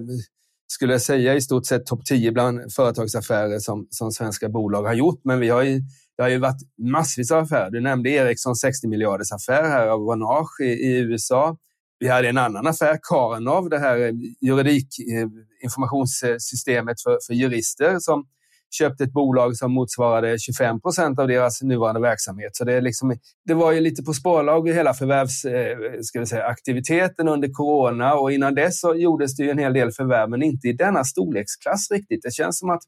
skulle 0.69 0.93
jag 0.93 1.03
säga, 1.03 1.35
i 1.35 1.41
stort 1.41 1.67
sett 1.67 1.87
topp 1.87 2.05
10 2.05 2.33
bland 2.33 2.73
företagsaffärer 2.73 3.59
som, 3.59 3.87
som 3.91 4.13
svenska 4.13 4.49
bolag 4.49 4.83
har 4.83 4.95
gjort. 4.95 5.21
Men 5.25 5.41
vi 5.41 5.49
har 5.49 5.63
ju, 5.63 5.83
det 6.17 6.23
har 6.23 6.31
ju 6.31 6.39
varit 6.39 6.63
massvis 6.79 7.31
av 7.31 7.43
affärer. 7.43 7.71
Du 7.71 7.81
nämnde 7.81 8.11
Ericsson 8.11 8.57
60 8.57 8.89
miljarders 8.89 9.33
affär 9.33 9.63
här 9.63 9.87
av 9.87 10.01
Vonage 10.01 10.61
i, 10.61 10.65
i 10.65 10.99
USA. 10.99 11.57
Vi 11.99 12.09
hade 12.09 12.29
en 12.29 12.39
annan 12.39 12.67
affär, 12.67 12.99
Karanov, 13.03 13.69
det 13.69 13.79
här 13.79 14.13
juridikinformationssystemet 14.41 15.49
informationssystemet 15.65 17.03
för, 17.03 17.19
för 17.27 17.35
jurister 17.35 17.99
som 17.99 18.27
köpte 18.71 19.05
ett 19.05 19.13
bolag 19.13 19.57
som 19.57 19.73
motsvarade 19.73 20.39
25 20.39 20.81
procent 20.81 21.19
av 21.19 21.29
deras 21.29 21.63
nuvarande 21.63 22.01
verksamhet. 22.01 22.57
Så 22.57 22.65
det, 22.65 22.73
är 22.73 22.81
liksom, 22.81 23.17
det 23.45 23.55
var 23.55 23.73
ju 23.73 23.81
lite 23.81 24.03
på 24.03 24.13
sparlag 24.13 24.69
i 24.69 24.73
hela 24.73 24.95
förvärvsaktiviteten 24.95 27.29
eh, 27.29 27.33
under 27.33 27.49
corona 27.53 28.15
och 28.15 28.33
innan 28.33 28.55
dess 28.55 28.81
så 28.81 28.95
gjordes 28.95 29.37
det 29.37 29.43
ju 29.43 29.51
en 29.51 29.59
hel 29.59 29.73
del 29.73 29.93
förvärv, 29.93 30.31
men 30.31 30.43
inte 30.43 30.69
i 30.69 30.73
denna 30.73 31.05
storleksklass 31.05 31.91
riktigt. 31.91 32.23
Det 32.23 32.35
känns 32.35 32.59
som 32.59 32.71
att 32.71 32.83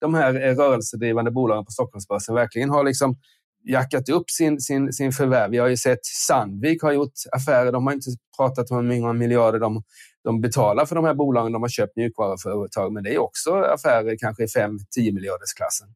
de 0.00 0.14
här 0.14 0.34
eh, 0.34 0.56
rörelsedrivande 0.56 1.30
bolagen 1.30 1.64
på 1.64 1.70
Stockholmsbörsen 1.70 2.34
verkligen 2.34 2.70
har 2.70 2.84
liksom 2.84 3.16
jackat 3.64 4.08
upp 4.08 4.30
sin, 4.30 4.60
sin, 4.60 4.92
sin 4.92 5.12
förvärv. 5.12 5.50
Vi 5.50 5.58
har 5.58 5.68
ju 5.68 5.76
sett 5.76 6.04
Sandvik 6.26 6.82
har 6.82 6.92
gjort 6.92 7.12
affärer. 7.32 7.72
De 7.72 7.86
har 7.86 7.94
inte 7.94 8.10
pratat 8.36 8.70
om 8.70 8.90
hur 8.90 9.00
många 9.00 9.12
miljarder 9.12 9.58
de 9.58 9.82
de 10.24 10.40
betalar 10.40 10.86
för 10.86 10.94
de 10.94 11.04
här 11.04 11.14
bolagen 11.14 11.52
de 11.52 11.62
har 11.62 11.68
köpt 11.68 11.96
mjukvaruföretag, 11.96 12.92
men 12.92 13.04
det 13.04 13.14
är 13.14 13.18
också 13.18 13.54
affärer 13.54 14.16
kanske 14.18 14.42
i 14.42 14.46
5-10 14.46 14.78
miljarders 14.96 15.52
klassen. 15.56 15.88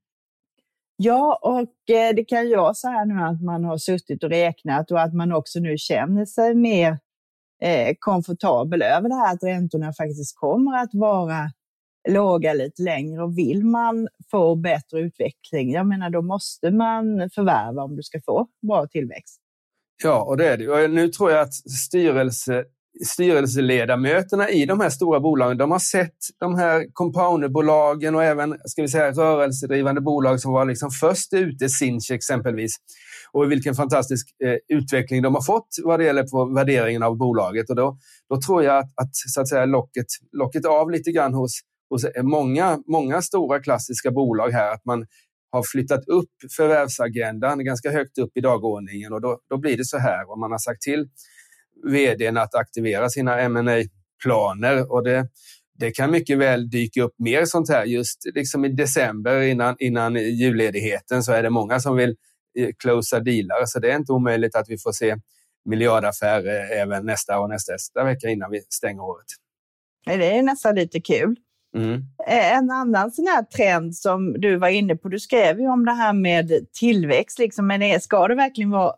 Ja, 0.97 1.39
och 1.43 1.95
eh, 1.95 2.15
det 2.15 2.25
kan 2.25 2.49
jag 2.49 2.77
säga 2.77 3.05
nu 3.05 3.23
att 3.23 3.43
man 3.43 3.65
har 3.65 3.79
suttit 3.79 4.25
och 4.25 4.31
räknat 4.31 4.91
och 4.91 5.01
att 5.01 5.15
man 5.15 5.33
också 5.33 5.61
nu 5.61 5.79
känner 5.79 6.25
sig 6.25 6.55
mer 6.55 6.99
eh, 7.63 7.95
komfortabel 7.99 8.83
över 8.83 9.09
det 9.09 9.15
här 9.15 9.35
att 9.35 9.43
räntorna 9.43 9.93
faktiskt 9.93 10.39
kommer 10.39 10.83
att 10.83 10.91
vara 10.93 11.51
låga 12.09 12.53
lite 12.53 12.83
längre 12.83 13.23
och 13.23 13.39
vill 13.39 13.65
man 13.65 14.09
få 14.31 14.57
bättre 14.57 15.01
utveckling, 15.01 15.73
jag 15.73 15.87
menar 15.87 16.11
då 16.11 16.23
måste 16.23 16.71
man 16.71 17.31
förvärva 17.35 17.83
om 17.83 17.97
du 17.97 18.03
ska 18.03 18.21
få 18.27 18.47
bra 18.67 18.87
tillväxt. 18.87 19.41
Ja, 20.03 20.25
och 20.25 20.37
det 20.37 20.49
är 20.49 20.57
det. 20.57 20.69
Och 20.69 20.91
nu 20.91 21.09
tror 21.09 21.31
jag 21.31 21.41
att 21.41 21.55
styrelse 21.55 22.65
styrelseledamöterna 23.05 24.51
i 24.51 24.67
de 24.67 24.81
här 24.81 24.91
stora 24.91 25.21
bolagen, 25.21 25.59
de 25.59 25.71
har 25.71 25.79
sett 25.79 26.17
de 26.41 26.55
här 26.55 26.87
compounderbolagen 26.93 28.15
och 28.15 28.25
även 28.25 28.57
ska 28.65 28.83
vi 28.83 28.89
säga, 28.89 29.13
rörelsedrivande 29.13 30.01
bolag 30.01 30.41
som 30.41 30.53
var 30.53 30.65
liksom 30.65 30.91
först 30.91 31.33
ute, 31.33 31.69
Sinch 31.69 32.11
exempelvis, 32.11 32.77
och 33.33 33.53
vilken 33.53 33.75
fantastisk 33.75 34.29
eh, 34.45 34.77
utveckling 34.77 35.23
de 35.23 35.35
har 35.35 35.43
fått 35.43 35.69
vad 35.85 36.01
det 36.01 36.05
gäller 36.05 36.23
på 36.23 36.45
värderingen 36.45 37.03
av 37.03 37.17
bolaget. 37.17 37.71
Och 37.71 37.77
då, 37.77 37.99
då 38.29 38.41
tror 38.41 38.63
jag 38.63 38.79
att, 38.79 38.91
att, 38.97 39.11
så 39.13 39.41
att 39.41 39.49
säga, 39.49 39.65
locket, 39.65 40.07
locket 40.33 40.65
av 40.67 40.91
lite 40.91 41.13
grann 41.13 41.35
hos, 41.35 41.61
hos 41.91 42.07
många, 42.23 42.79
många 42.87 43.23
stora 43.23 43.61
klassiska 43.61 44.11
bolag 44.11 44.51
här, 44.51 44.73
att 44.73 44.85
man 44.85 45.07
har 45.51 45.63
flyttat 45.63 46.09
upp 46.09 46.31
förvärvsagendan 46.57 47.65
ganska 47.65 47.91
högt 47.91 48.19
upp 48.19 48.37
i 48.37 48.41
dagordningen 48.41 49.13
och 49.13 49.21
då, 49.21 49.41
då 49.49 49.59
blir 49.59 49.77
det 49.77 49.85
så 49.85 49.99
här. 49.99 50.31
Och 50.31 50.39
man 50.39 50.51
har 50.51 50.59
sagt 50.59 50.83
till 50.83 51.09
vdn 51.85 52.37
att 52.37 52.55
aktivera 52.55 53.09
sina 53.09 53.49
ma 53.49 53.83
planer 54.23 54.93
och 54.93 55.05
det, 55.05 55.29
det 55.79 55.91
kan 55.91 56.11
mycket 56.11 56.39
väl 56.39 56.71
dyka 56.71 57.03
upp 57.03 57.15
mer 57.19 57.45
sånt 57.45 57.69
här. 57.69 57.85
Just 57.85 58.19
liksom 58.35 58.65
i 58.65 58.69
december 58.69 59.41
innan, 59.41 59.77
innan 59.79 60.15
julledigheten 60.15 61.23
så 61.23 61.33
är 61.33 61.43
det 61.43 61.51
många 61.51 61.81
som 61.81 61.97
vill 61.97 62.17
eh, 62.59 62.69
closea 62.79 63.21
dealar, 63.21 63.67
så 63.67 63.81
det 63.81 63.93
är 63.93 63.97
inte 63.97 64.13
omöjligt 64.13 64.55
att 64.55 64.69
vi 64.69 64.79
får 64.79 64.93
se 64.93 65.17
miljardaffärer 65.65 66.81
även 66.81 67.07
nästa 67.07 67.39
och 67.39 67.49
nästa, 67.49 67.73
nästa 67.73 68.05
vecka 68.05 68.29
innan 68.29 68.51
vi 68.51 68.61
stänger 68.69 69.03
året. 69.03 69.27
Det 70.07 70.37
är 70.39 70.43
nästan 70.43 70.75
lite 70.75 71.01
kul. 71.01 71.37
Mm. 71.75 72.05
Eh, 72.29 72.57
en 72.57 72.71
annan 72.71 73.11
sån 73.11 73.27
här 73.27 73.43
trend 73.43 73.97
som 73.97 74.41
du 74.41 74.57
var 74.57 74.69
inne 74.69 74.97
på, 74.97 75.09
du 75.09 75.21
skrev 75.21 75.61
ju 75.61 75.69
om 75.69 75.85
det 75.85 75.93
här 75.93 76.13
med 76.13 76.73
tillväxt, 76.73 77.39
liksom, 77.39 77.67
men 77.67 78.01
ska 78.01 78.29
det 78.29 78.35
verkligen 78.35 78.71
vara 78.71 78.93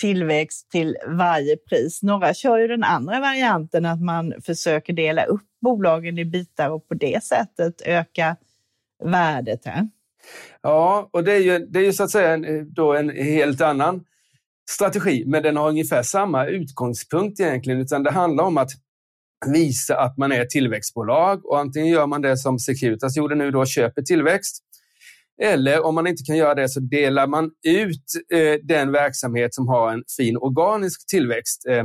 tillväxt 0.00 0.70
till 0.70 0.96
varje 1.06 1.56
pris. 1.56 2.02
Några 2.02 2.34
kör 2.34 2.58
ju 2.58 2.68
den 2.68 2.84
andra 2.84 3.20
varianten 3.20 3.86
att 3.86 4.00
man 4.00 4.34
försöker 4.44 4.92
dela 4.92 5.24
upp 5.24 5.46
bolagen 5.62 6.18
i 6.18 6.24
bitar 6.24 6.70
och 6.70 6.88
på 6.88 6.94
det 6.94 7.24
sättet 7.24 7.82
öka 7.84 8.36
värdet. 9.04 9.64
Här. 9.64 9.88
Ja, 10.62 11.08
och 11.10 11.24
det 11.24 11.32
är 11.32 11.40
ju, 11.40 11.58
det 11.58 11.78
är 11.78 11.84
ju 11.84 11.92
så 11.92 12.04
att 12.04 12.10
säga 12.10 12.38
då 12.64 12.94
en 12.94 13.10
helt 13.10 13.60
annan 13.60 14.04
strategi, 14.70 15.24
men 15.26 15.42
den 15.42 15.56
har 15.56 15.68
ungefär 15.68 16.02
samma 16.02 16.46
utgångspunkt 16.46 17.40
egentligen, 17.40 17.80
utan 17.80 18.02
det 18.02 18.10
handlar 18.10 18.44
om 18.44 18.58
att 18.58 18.70
visa 19.52 19.96
att 19.96 20.16
man 20.16 20.32
är 20.32 20.40
ett 20.40 20.50
tillväxtbolag 20.50 21.46
och 21.46 21.58
antingen 21.58 21.88
gör 21.88 22.06
man 22.06 22.22
det 22.22 22.36
som 22.36 22.58
Securitas 22.58 23.16
gjorde 23.16 23.34
nu 23.34 23.50
då, 23.50 23.66
köper 23.66 24.02
tillväxt 24.02 24.62
eller 25.42 25.84
om 25.84 25.94
man 25.94 26.06
inte 26.06 26.22
kan 26.22 26.36
göra 26.36 26.54
det 26.54 26.68
så 26.68 26.80
delar 26.80 27.26
man 27.26 27.50
ut 27.66 28.04
eh, 28.32 28.54
den 28.62 28.92
verksamhet 28.92 29.54
som 29.54 29.68
har 29.68 29.92
en 29.92 30.02
fin 30.16 30.36
organisk 30.36 31.06
tillväxt. 31.06 31.66
Eh, 31.66 31.84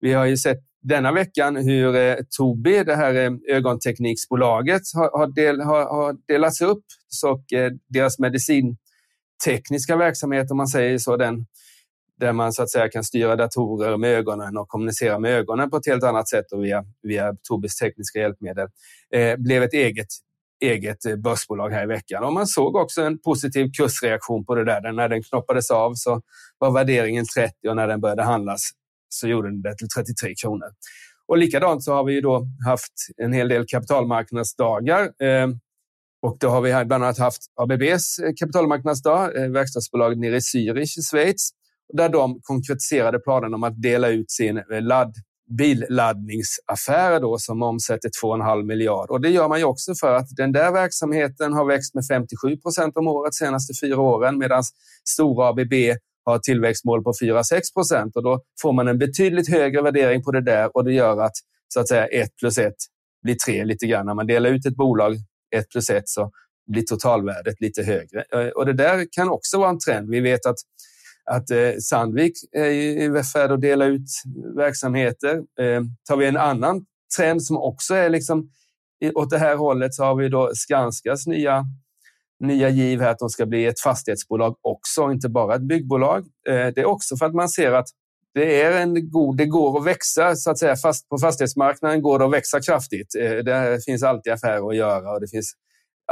vi 0.00 0.12
har 0.12 0.26
ju 0.26 0.36
sett 0.36 0.58
denna 0.82 1.12
veckan 1.12 1.56
hur 1.56 1.96
eh, 1.96 2.16
Tobii, 2.38 2.84
det 2.84 2.96
här 2.96 3.14
eh, 3.14 3.56
ögontekniksbolaget, 3.56 4.82
har, 4.94 5.18
har, 5.18 5.26
del, 5.26 5.60
har, 5.60 5.84
har 5.84 6.16
delats 6.28 6.60
upp. 6.60 6.84
Så, 7.08 7.32
eh, 7.32 7.72
deras 7.88 8.18
medicintekniska 8.18 9.96
verksamhet, 9.96 10.50
om 10.50 10.56
man 10.56 10.68
säger 10.68 10.98
så, 10.98 11.16
den, 11.16 11.46
där 12.20 12.32
man 12.32 12.52
så 12.52 12.62
att 12.62 12.70
säga 12.70 12.88
kan 12.88 13.04
styra 13.04 13.36
datorer 13.36 13.96
med 13.96 14.10
ögonen 14.10 14.56
och 14.56 14.68
kommunicera 14.68 15.18
med 15.18 15.30
ögonen 15.30 15.70
på 15.70 15.76
ett 15.76 15.86
helt 15.86 16.04
annat 16.04 16.28
sätt 16.28 16.52
och 16.52 16.64
via, 16.64 16.84
via 17.02 17.36
Tobis 17.48 17.76
tekniska 17.76 18.18
hjälpmedel, 18.18 18.68
eh, 19.14 19.36
blev 19.36 19.62
ett 19.62 19.72
eget 19.72 20.08
eget 20.60 21.04
eh, 21.04 21.16
börsbolag 21.16 21.70
här 21.70 21.82
i 21.82 21.86
veckan. 21.86 22.24
Och 22.24 22.32
man 22.32 22.46
såg 22.46 22.76
också 22.76 23.02
en 23.02 23.18
positiv 23.18 23.70
kursreaktion 23.78 24.44
på 24.44 24.54
det 24.54 24.64
där. 24.64 24.92
När 24.92 25.08
den 25.08 25.22
knoppades 25.22 25.70
av 25.70 25.94
så 25.94 26.22
var 26.58 26.70
värderingen 26.70 27.24
30 27.36 27.68
och 27.68 27.76
när 27.76 27.88
den 27.88 28.00
började 28.00 28.22
handlas 28.22 28.70
så 29.08 29.28
gjorde 29.28 29.48
den 29.48 29.62
det 29.62 29.76
till 29.76 29.88
33 29.88 30.34
kronor. 30.42 30.66
Och 31.28 31.38
likadant 31.38 31.84
så 31.84 31.92
har 31.92 32.04
vi 32.04 32.12
ju 32.12 32.20
då 32.20 32.46
haft 32.66 32.92
en 33.16 33.32
hel 33.32 33.48
del 33.48 33.64
kapitalmarknadsdagar. 33.66 35.02
Eh, 35.02 35.46
och 36.22 36.36
då 36.40 36.48
har 36.48 36.60
vi 36.60 36.84
bland 36.84 37.04
annat 37.04 37.18
haft 37.18 37.42
ABBs 37.54 38.18
eh, 38.18 38.32
kapitalmarknadsdag, 38.40 39.36
eh, 39.36 39.50
verkstadsbolaget 39.50 40.18
nere 40.18 40.36
i 40.36 40.38
Zürich 40.38 40.98
i 40.98 41.02
Schweiz, 41.02 41.50
där 41.92 42.08
de 42.08 42.40
konkretiserade 42.42 43.18
planen 43.18 43.54
om 43.54 43.62
att 43.62 43.82
dela 43.82 44.08
ut 44.08 44.30
sin 44.30 44.56
eh, 44.56 44.82
ladd 44.82 45.14
billaddningsaffär 45.58 47.20
då 47.20 47.38
som 47.38 47.62
omsätter 47.62 48.10
2,5 48.24 48.64
miljard. 48.64 49.10
Och 49.10 49.20
det 49.20 49.28
gör 49.28 49.48
man 49.48 49.58
ju 49.58 49.64
också 49.64 49.94
för 49.94 50.14
att 50.14 50.26
den 50.36 50.52
där 50.52 50.72
verksamheten 50.72 51.52
har 51.52 51.64
växt 51.64 51.94
med 51.94 52.06
57 52.06 52.56
procent 52.56 52.96
om 52.96 53.08
året 53.08 53.32
de 53.32 53.44
senaste 53.44 53.72
fyra 53.86 54.00
åren 54.00 54.38
medan 54.38 54.62
stora 55.08 55.48
ABB 55.48 55.74
har 56.24 56.38
tillväxtmål 56.38 57.04
på 57.04 57.12
4-6 57.12 57.60
procent 57.74 58.16
och 58.16 58.22
då 58.22 58.40
får 58.62 58.72
man 58.72 58.88
en 58.88 58.98
betydligt 58.98 59.50
högre 59.50 59.82
värdering 59.82 60.22
på 60.22 60.30
det 60.30 60.40
där 60.40 60.76
och 60.76 60.84
det 60.84 60.92
gör 60.92 61.20
att 61.20 61.34
så 61.74 61.80
att 61.80 61.88
säga 61.88 62.06
1 62.06 62.36
plus 62.40 62.58
1 62.58 62.74
blir 63.22 63.34
3 63.46 63.64
lite 63.64 63.86
grann. 63.86 64.06
När 64.06 64.14
man 64.14 64.26
delar 64.26 64.50
ut 64.50 64.66
ett 64.66 64.76
bolag 64.76 65.16
1 65.56 65.70
plus 65.70 65.90
1 65.90 66.02
så 66.06 66.30
blir 66.72 66.82
totalvärdet 66.82 67.60
lite 67.60 67.82
högre. 67.82 68.24
Eh, 68.34 68.48
och 68.48 68.66
det 68.66 68.72
där 68.72 69.06
kan 69.10 69.28
också 69.28 69.58
vara 69.58 69.70
en 69.70 69.78
trend. 69.78 70.10
Vi 70.10 70.20
vet 70.20 70.46
att 70.46 70.58
att 71.24 71.50
eh, 71.50 71.72
Sandvik 71.82 72.32
är 72.52 72.70
i 72.70 73.22
färd 73.32 73.52
att 73.52 73.60
dela 73.60 73.84
ut 73.84 74.08
verksamheter. 74.56 75.36
Eh, 75.36 75.82
tar 76.08 76.16
vi 76.16 76.26
en 76.26 76.36
annan 76.36 76.84
trend 77.16 77.42
som 77.42 77.56
också 77.56 77.94
är 77.94 78.08
liksom 78.08 78.50
åt 79.14 79.30
det 79.30 79.38
här 79.38 79.56
hållet 79.56 79.94
så 79.94 80.04
har 80.04 80.14
vi 80.14 80.28
då 80.28 80.50
Skanskas 80.54 81.26
nya, 81.26 81.64
nya 82.40 82.68
giv 82.68 83.00
här 83.00 83.10
att 83.10 83.18
de 83.18 83.28
ska 83.28 83.46
bli 83.46 83.66
ett 83.66 83.80
fastighetsbolag 83.80 84.56
också, 84.62 85.10
inte 85.12 85.28
bara 85.28 85.54
ett 85.54 85.68
byggbolag. 85.68 86.26
Eh, 86.48 86.66
det 86.74 86.80
är 86.80 86.84
också 86.84 87.16
för 87.16 87.26
att 87.26 87.34
man 87.34 87.48
ser 87.48 87.72
att 87.72 87.88
det, 88.34 88.62
är 88.62 88.80
en 88.80 89.10
god, 89.10 89.36
det 89.36 89.46
går 89.46 89.78
att 89.78 89.86
växa, 89.86 90.36
så 90.36 90.50
att 90.50 90.58
säga. 90.58 90.76
Fast 90.76 91.08
på 91.08 91.18
fastighetsmarknaden 91.18 92.02
går 92.02 92.18
det 92.18 92.24
att 92.24 92.32
växa 92.32 92.60
kraftigt. 92.60 93.14
Eh, 93.20 93.36
det 93.36 93.84
finns 93.84 94.02
alltid 94.02 94.32
affärer 94.32 94.68
att 94.68 94.76
göra 94.76 95.12
och 95.12 95.20
det 95.20 95.28
finns 95.28 95.52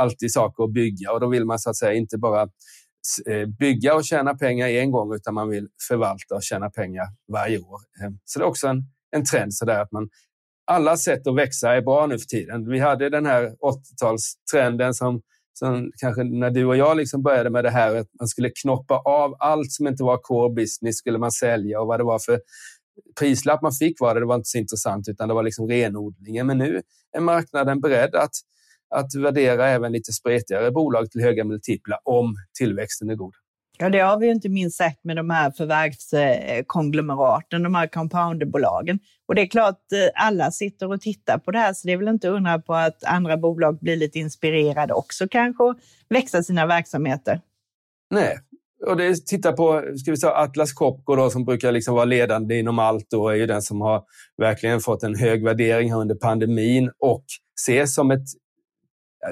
alltid 0.01 0.33
saker 0.33 0.65
att 0.65 0.73
bygga 0.73 1.13
och 1.13 1.21
då 1.21 1.29
vill 1.29 1.45
man 1.45 1.59
så 1.59 1.71
att 1.71 1.77
säga 1.77 1.93
inte 1.93 2.19
bara 2.19 2.49
Eh, 3.27 3.47
bygga 3.47 3.95
och 3.95 4.05
tjäna 4.05 4.35
pengar 4.35 4.69
en 4.69 4.91
gång 4.91 5.15
utan 5.15 5.35
man 5.35 5.49
vill 5.49 5.69
förvalta 5.89 6.35
och 6.35 6.43
tjäna 6.43 6.71
pengar 6.71 7.07
varje 7.33 7.59
år. 7.59 7.81
Ehm, 8.05 8.19
så 8.25 8.39
det 8.39 8.45
är 8.45 8.49
också 8.49 8.67
en, 8.67 8.83
en 9.17 9.25
trend 9.25 9.55
så 9.55 9.65
där 9.65 9.81
att 9.81 9.93
man 9.93 10.09
alla 10.69 10.97
sätt 10.97 11.27
att 11.27 11.37
växa 11.37 11.75
är 11.75 11.83
bra 11.83 12.07
nu 12.07 12.19
för 12.19 12.27
tiden. 12.27 12.69
Vi 12.69 12.79
hade 12.79 13.11
den 13.11 13.27
här 13.27 13.45
80-talstrenden 13.45 14.93
som, 14.93 15.21
som 15.59 15.93
kanske 15.97 16.25
när 16.25 16.51
du 16.51 16.65
och 16.65 16.77
jag 16.77 16.97
liksom 16.97 17.23
började 17.23 17.51
med 17.51 17.65
det 17.65 17.71
här 17.71 17.97
att 17.97 18.07
man 18.21 18.29
skulle 18.29 18.51
knoppa 18.63 18.99
av 18.99 19.35
allt 19.39 19.73
som 19.73 19.87
inte 19.87 20.03
var 20.03 20.19
core 20.19 20.55
business 20.55 20.97
skulle 20.99 21.19
man 21.19 21.33
sälja 21.33 21.81
och 21.81 21.87
vad 21.87 22.01
det 22.01 22.05
var 22.05 22.19
för 22.19 22.41
prislapp 23.19 23.63
man 23.63 23.73
fick 23.73 24.01
var 24.01 24.15
det, 24.15 24.21
det 24.21 24.27
var 24.27 24.35
inte 24.35 24.49
så 24.49 24.59
intressant 24.59 25.09
utan 25.09 25.29
det 25.29 25.35
var 25.35 25.43
liksom 25.43 25.69
renodlingen. 25.69 26.47
Men 26.47 26.59
nu 26.59 26.83
är 27.17 27.21
marknaden 27.21 27.81
beredd 27.81 28.15
att, 28.15 28.33
att 28.91 29.15
värdera 29.15 29.69
även 29.69 29.93
lite 29.93 30.13
spretigare 30.13 30.71
bolag 30.71 31.11
till 31.11 31.21
höga 31.21 31.45
multiplar 31.45 31.99
om 32.05 32.37
tillväxten 32.59 33.11
är 33.11 33.15
god. 33.15 33.35
Ja, 33.81 33.89
det 33.89 33.99
har 33.99 34.19
vi 34.19 34.31
inte 34.31 34.49
minst 34.49 34.77
sett 34.77 35.05
med 35.05 35.17
de 35.17 35.31
här 35.31 35.51
förvärvskonglomeraten, 35.51 37.63
de 37.63 37.75
här 37.75 37.87
compounderbolagen. 37.87 38.99
Och 39.29 39.35
det 39.35 39.43
är 39.43 39.47
klart, 39.47 39.93
eh, 39.93 40.25
alla 40.25 40.51
sitter 40.51 40.93
och 40.93 41.01
tittar 41.01 41.39
på 41.39 41.51
det 41.51 41.59
här, 41.59 41.73
så 41.73 41.87
det 41.87 41.93
är 41.93 41.97
väl 41.97 42.09
inte 42.09 42.29
undra 42.29 42.59
på 42.59 42.75
att 42.75 43.05
andra 43.05 43.37
bolag 43.37 43.79
blir 43.81 43.97
lite 43.97 44.19
inspirerade 44.19 44.95
också 44.95 45.29
kanske 45.31 45.63
och 45.63 45.75
växa 46.09 46.43
sina 46.43 46.67
verksamheter. 46.67 47.41
Nej, 48.11 48.39
och 48.87 48.97
det, 48.97 49.27
titta 49.27 49.53
på 49.53 49.85
ska 49.97 50.11
vi 50.11 50.17
säga, 50.17 50.33
Atlas 50.33 50.73
Copco 50.73 51.17
då, 51.17 51.31
som 51.31 51.45
brukar 51.45 51.73
liksom 51.73 51.95
vara 51.95 52.05
ledande 52.05 52.59
inom 52.59 52.79
allt 52.79 53.13
och 53.13 53.33
är 53.33 53.37
ju 53.37 53.47
den 53.47 53.63
som 53.63 53.81
har 53.81 54.03
verkligen 54.37 54.81
fått 54.81 55.03
en 55.03 55.15
hög 55.15 55.45
värdering 55.45 55.95
under 55.95 56.15
pandemin 56.15 56.91
och 56.99 57.25
ses 57.61 57.95
som 57.95 58.11
ett 58.11 58.27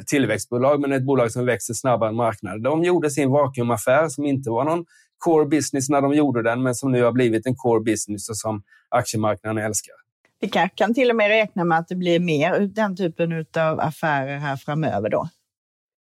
tillväxtbolag, 0.07 0.81
men 0.81 0.93
ett 0.93 1.07
bolag 1.07 1.33
som 1.33 1.47
växer 1.47 1.75
snabbare 1.75 2.09
än 2.09 2.16
marknaden. 2.16 2.62
De 2.62 2.85
gjorde 2.85 3.11
sin 3.11 3.31
vakuumaffär 3.31 4.09
som 4.09 4.25
inte 4.25 4.50
var 4.50 4.64
någon 4.64 4.85
core 5.19 5.47
business 5.47 5.88
när 5.88 6.00
de 6.00 6.14
gjorde 6.14 6.43
den, 6.43 6.62
men 6.62 6.75
som 6.75 6.93
nu 6.93 7.02
har 7.02 7.12
blivit 7.12 7.47
en 7.47 7.55
core 7.55 7.81
business 7.81 8.28
och 8.28 8.37
som 8.37 8.62
aktiemarknaden 8.88 9.64
älskar. 9.64 9.95
Vi 10.40 10.49
kan 10.75 10.95
till 10.95 11.11
och 11.11 11.16
med 11.16 11.28
räkna 11.28 11.64
med 11.64 11.78
att 11.78 11.88
det 11.88 11.97
blir 11.97 12.21
mer 12.21 12.61
den 12.61 12.97
typen 12.97 13.47
av 13.57 13.81
affärer 13.81 14.38
här 14.38 14.57
framöver 14.57 15.11
då? 15.11 15.28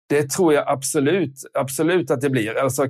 Det 0.08 0.30
tror 0.30 0.54
jag 0.54 0.68
absolut, 0.68 1.35
absolut 1.54 2.11
att 2.11 2.20
det 2.20 2.30
blir. 2.30 2.58
Alltså, 2.58 2.85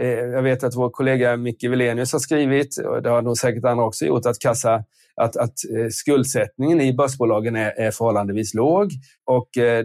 eh, 0.00 0.08
jag 0.08 0.42
vet 0.42 0.64
att 0.64 0.74
vår 0.76 0.90
kollega 0.90 1.36
Micke 1.36 1.64
Wilenius 1.64 2.12
har 2.12 2.18
skrivit, 2.18 2.78
och 2.78 3.02
det 3.02 3.10
har 3.10 3.22
nog 3.22 3.38
säkert 3.38 3.64
andra 3.64 3.84
också 3.84 4.04
gjort, 4.04 4.26
att, 4.26 4.38
kassa, 4.38 4.84
att, 5.16 5.36
att 5.36 5.54
eh, 5.76 5.88
skuldsättningen 5.90 6.80
i 6.80 6.94
börsbolagen 6.94 7.56
är, 7.56 7.70
är 7.80 7.90
förhållandevis 7.90 8.54
låg. 8.54 8.90
Och 9.24 9.58
eh, 9.58 9.84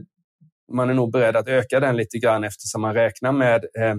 man 0.74 0.90
är 0.90 0.94
nog 0.94 1.12
beredd 1.12 1.36
att 1.36 1.48
öka 1.48 1.80
den 1.80 1.98
lite 1.98 2.18
grann 2.18 2.44
eftersom 2.44 2.82
man 2.82 2.94
räknar 2.94 3.32
med 3.32 3.66
eh, 3.80 3.96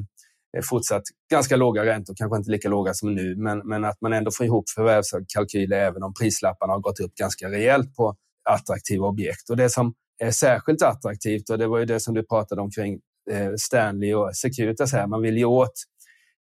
fortsatt 0.71 1.03
ganska 1.31 1.57
låga 1.57 1.85
räntor, 1.85 2.15
kanske 2.17 2.37
inte 2.37 2.51
lika 2.51 2.69
låga 2.69 2.95
som 2.95 3.15
nu, 3.15 3.37
men, 3.37 3.59
men 3.59 3.85
att 3.85 4.01
man 4.01 4.13
ändå 4.13 4.31
får 4.31 4.47
ihop 4.47 4.65
förvärvskalkyler 4.75 5.77
även 5.77 6.03
om 6.03 6.15
prislapparna 6.15 6.73
har 6.73 6.81
gått 6.81 7.01
upp 7.01 7.15
ganska 7.15 7.51
rejält 7.51 7.97
på 7.97 8.15
attraktiva 8.51 9.07
objekt. 9.07 9.51
Och 9.51 9.57
det 9.57 9.71
som 9.71 9.95
är 10.19 10.31
särskilt 10.31 10.83
attraktivt, 10.83 11.51
och 11.51 11.59
det 11.59 11.67
var 11.67 11.79
ju 11.79 11.85
det 11.85 12.01
som 12.01 12.15
du 12.15 12.27
pratade 12.27 12.61
om 12.61 12.71
kring 12.71 13.01
eh, 13.31 13.53
Stanley 13.59 14.15
och 14.15 14.37
Securitas 14.37 14.93
här, 14.93 15.07
man 15.07 15.23
vill 15.23 15.39
ju 15.39 15.45
åt 15.45 15.73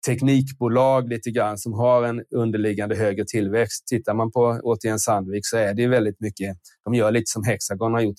teknikbolag 0.07 1.09
lite 1.09 1.31
grann 1.31 1.57
som 1.57 1.73
har 1.73 2.03
en 2.03 2.23
underliggande 2.35 2.95
högre 2.95 3.25
tillväxt. 3.25 3.87
Tittar 3.87 4.13
man 4.13 4.31
på 4.31 4.59
återigen 4.63 4.99
Sandvik 4.99 5.45
så 5.45 5.57
är 5.57 5.73
det 5.73 5.87
väldigt 5.87 6.19
mycket, 6.19 6.57
de 6.83 6.93
gör 6.93 7.11
lite 7.11 7.31
som 7.31 7.43
Hexagon 7.43 7.93
har 7.93 8.01
gjort. 8.01 8.15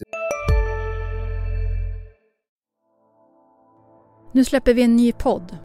Nu 4.34 4.44
släpper 4.44 4.74
vi 4.74 4.82
en 4.82 4.96
ny 4.96 5.12
podd. 5.12 5.56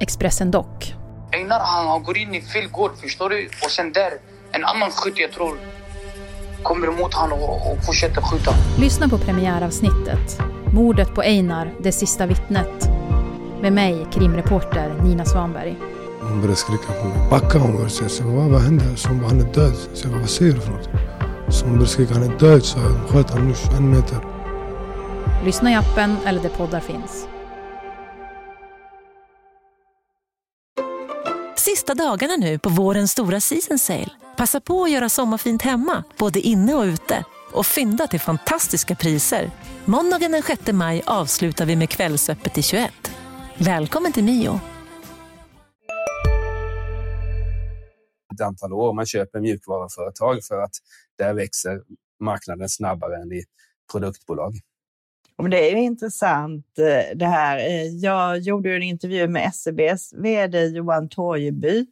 Expressen 0.00 0.50
Dock. 0.50 0.94
Einar 1.32 1.60
han 1.60 2.02
går 2.02 2.16
in 2.18 2.34
i 2.34 2.40
fel 2.42 2.68
gård, 2.68 2.90
förstår 3.02 3.28
du? 3.30 3.48
Och 3.64 3.70
sen 3.70 3.92
där, 3.92 4.12
en 4.52 4.64
annan 4.64 4.90
skytt 4.90 5.18
jag 5.18 5.32
tror 5.32 5.56
kommer 6.62 6.86
emot 6.86 7.14
honom 7.14 7.38
och, 7.42 7.72
och 7.72 7.84
fortsätter 7.86 8.22
skjuta. 8.22 8.50
Lyssna 8.78 9.08
på 9.08 9.18
premiäravsnittet. 9.18 10.38
Mordet 10.74 11.14
på 11.14 11.22
Einar, 11.22 11.72
det 11.82 11.92
sista 11.92 12.26
vittnet. 12.26 12.90
Med 13.62 13.72
mig, 13.72 14.06
krimreporter 14.12 14.94
Nina 15.02 15.24
Svanberg. 15.24 15.76
Hon 16.20 16.40
började 16.40 16.56
skrika 16.56 16.92
på 17.02 17.08
mig. 17.08 17.30
Backa 17.30 17.58
hon 17.58 17.72
började 17.72 17.90
säga. 17.90 18.08
Så 18.08 18.24
vad, 18.24 18.50
vad 18.50 18.60
hände? 18.62 18.96
Så 18.96 19.08
hon 19.08 19.18
bara, 19.20 19.28
han 19.28 19.40
är 19.40 19.54
död. 19.54 19.74
Så 19.94 20.04
jag 20.06 20.12
bara, 20.12 20.20
vad 20.20 20.30
säger 20.30 20.52
du 20.52 20.60
för 20.60 20.72
något? 20.72 20.88
Så 21.48 21.64
hon 21.64 21.72
började 21.72 21.90
skrika, 21.90 22.14
han 22.14 22.22
är 22.22 22.38
död. 22.38 22.64
Så 22.64 22.78
jag 22.78 23.10
sköt 23.10 23.30
honom 23.30 23.48
nu 23.48 23.54
21 23.54 23.80
meter. 23.80 24.18
Lyssna 25.44 25.70
i 25.70 25.74
appen 25.74 26.16
eller 26.26 26.42
där 26.42 26.48
poddar 26.48 26.80
finns. 26.80 27.26
Sista 31.80 31.94
dagarna 31.94 32.36
nu 32.36 32.58
på 32.58 32.68
vårens 32.68 33.10
stora 33.10 33.40
season 33.40 33.78
sale. 33.78 34.10
Passa 34.36 34.60
på 34.60 34.84
att 34.84 34.90
göra 34.90 35.08
sommarfint 35.08 35.62
hemma, 35.62 36.04
både 36.18 36.40
inne 36.40 36.74
och 36.74 36.82
ute. 36.82 37.24
Och 37.52 37.66
fynda 37.66 38.06
till 38.06 38.20
fantastiska 38.20 38.94
priser. 38.94 39.50
Måndagen 39.84 40.32
den 40.32 40.42
6 40.42 40.72
maj 40.72 41.02
avslutar 41.06 41.66
vi 41.66 41.76
med 41.76 41.90
Kvällsöppet 41.90 42.58
i 42.58 42.62
21. 42.62 42.92
Välkommen 43.58 44.12
till 44.12 44.24
Mio. 44.24 44.60
Ett 48.34 48.40
antal 48.40 48.72
år 48.72 48.92
man 48.92 49.06
köper 49.06 49.40
mjukvaruföretag 49.40 50.44
för 50.44 50.58
att 50.58 50.74
där 51.18 51.34
växer 51.34 51.80
marknaden 52.20 52.68
snabbare 52.68 53.22
än 53.22 53.32
i 53.32 53.44
produktbolag. 53.92 54.54
Det 55.48 55.72
är 55.72 55.76
intressant 55.76 56.78
eh, 56.78 57.16
det 57.16 57.26
här. 57.26 57.58
Eh, 57.58 57.86
jag 57.86 58.38
gjorde 58.38 58.76
en 58.76 58.82
intervju 58.82 59.28
med 59.28 59.54
SEBs 59.54 60.12
vd 60.12 60.66
Johan 60.66 61.08
Torgeby 61.08 61.86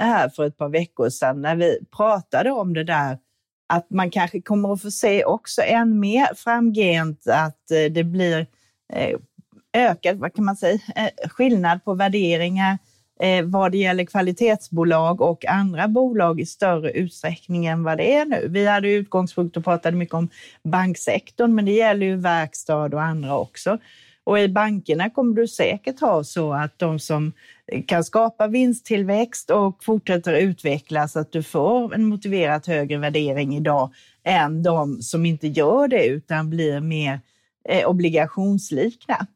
eh, 0.00 0.06
här 0.06 0.28
för 0.28 0.44
ett 0.44 0.56
par 0.56 0.68
veckor 0.68 1.08
sedan 1.08 1.42
när 1.42 1.56
vi 1.56 1.78
pratade 1.96 2.50
om 2.50 2.74
det 2.74 2.84
där 2.84 3.18
att 3.68 3.90
man 3.90 4.10
kanske 4.10 4.40
kommer 4.40 4.72
att 4.72 4.82
få 4.82 4.90
se 4.90 5.24
också 5.24 5.62
än 5.62 6.00
mer 6.00 6.34
framgent 6.34 7.26
att 7.28 7.62
det 7.68 8.04
blir 8.04 8.46
ökad, 9.72 10.18
vad 10.18 10.34
kan 10.34 10.44
man 10.44 10.56
säga, 10.56 10.78
skillnad 11.28 11.84
på 11.84 11.94
värderingar 11.94 12.78
eh, 13.22 13.44
vad 13.44 13.72
det 13.72 13.78
gäller 13.78 14.04
kvalitetsbolag 14.04 15.20
och 15.20 15.46
andra 15.46 15.88
bolag 15.88 16.40
i 16.40 16.46
större 16.46 16.90
utsträckning 16.90 17.66
än 17.66 17.82
vad 17.82 17.98
det 17.98 18.14
är 18.14 18.24
nu. 18.24 18.48
Vi 18.48 18.66
hade 18.66 18.88
utgångspunkt 18.88 19.56
och 19.56 19.64
pratade 19.64 19.96
mycket 19.96 20.14
om 20.14 20.28
banksektorn, 20.62 21.54
men 21.54 21.64
det 21.64 21.72
gäller 21.72 22.06
ju 22.06 22.16
verkstad 22.16 22.84
och 22.84 23.02
andra 23.02 23.38
också. 23.38 23.78
Och 24.24 24.38
i 24.38 24.48
bankerna 24.48 25.10
kommer 25.10 25.34
du 25.34 25.48
säkert 25.48 26.00
ha 26.00 26.24
så 26.24 26.52
att 26.52 26.78
de 26.78 26.98
som 26.98 27.32
kan 27.86 28.04
skapa 28.04 28.46
vinsttillväxt 28.46 29.50
och 29.50 29.84
fortsätter 29.84 30.34
utvecklas, 30.34 31.16
att 31.16 31.32
du 31.32 31.42
får 31.42 31.94
en 31.94 32.04
motiverat 32.04 32.66
högre 32.66 32.98
värdering 32.98 33.56
idag 33.56 33.90
än 34.24 34.62
de 34.62 35.02
som 35.02 35.26
inte 35.26 35.48
gör 35.48 35.88
det 35.88 36.06
utan 36.06 36.50
blir 36.50 36.80
mer 36.80 37.20
eh, 37.68 37.88
obligationslikna. 37.88 39.26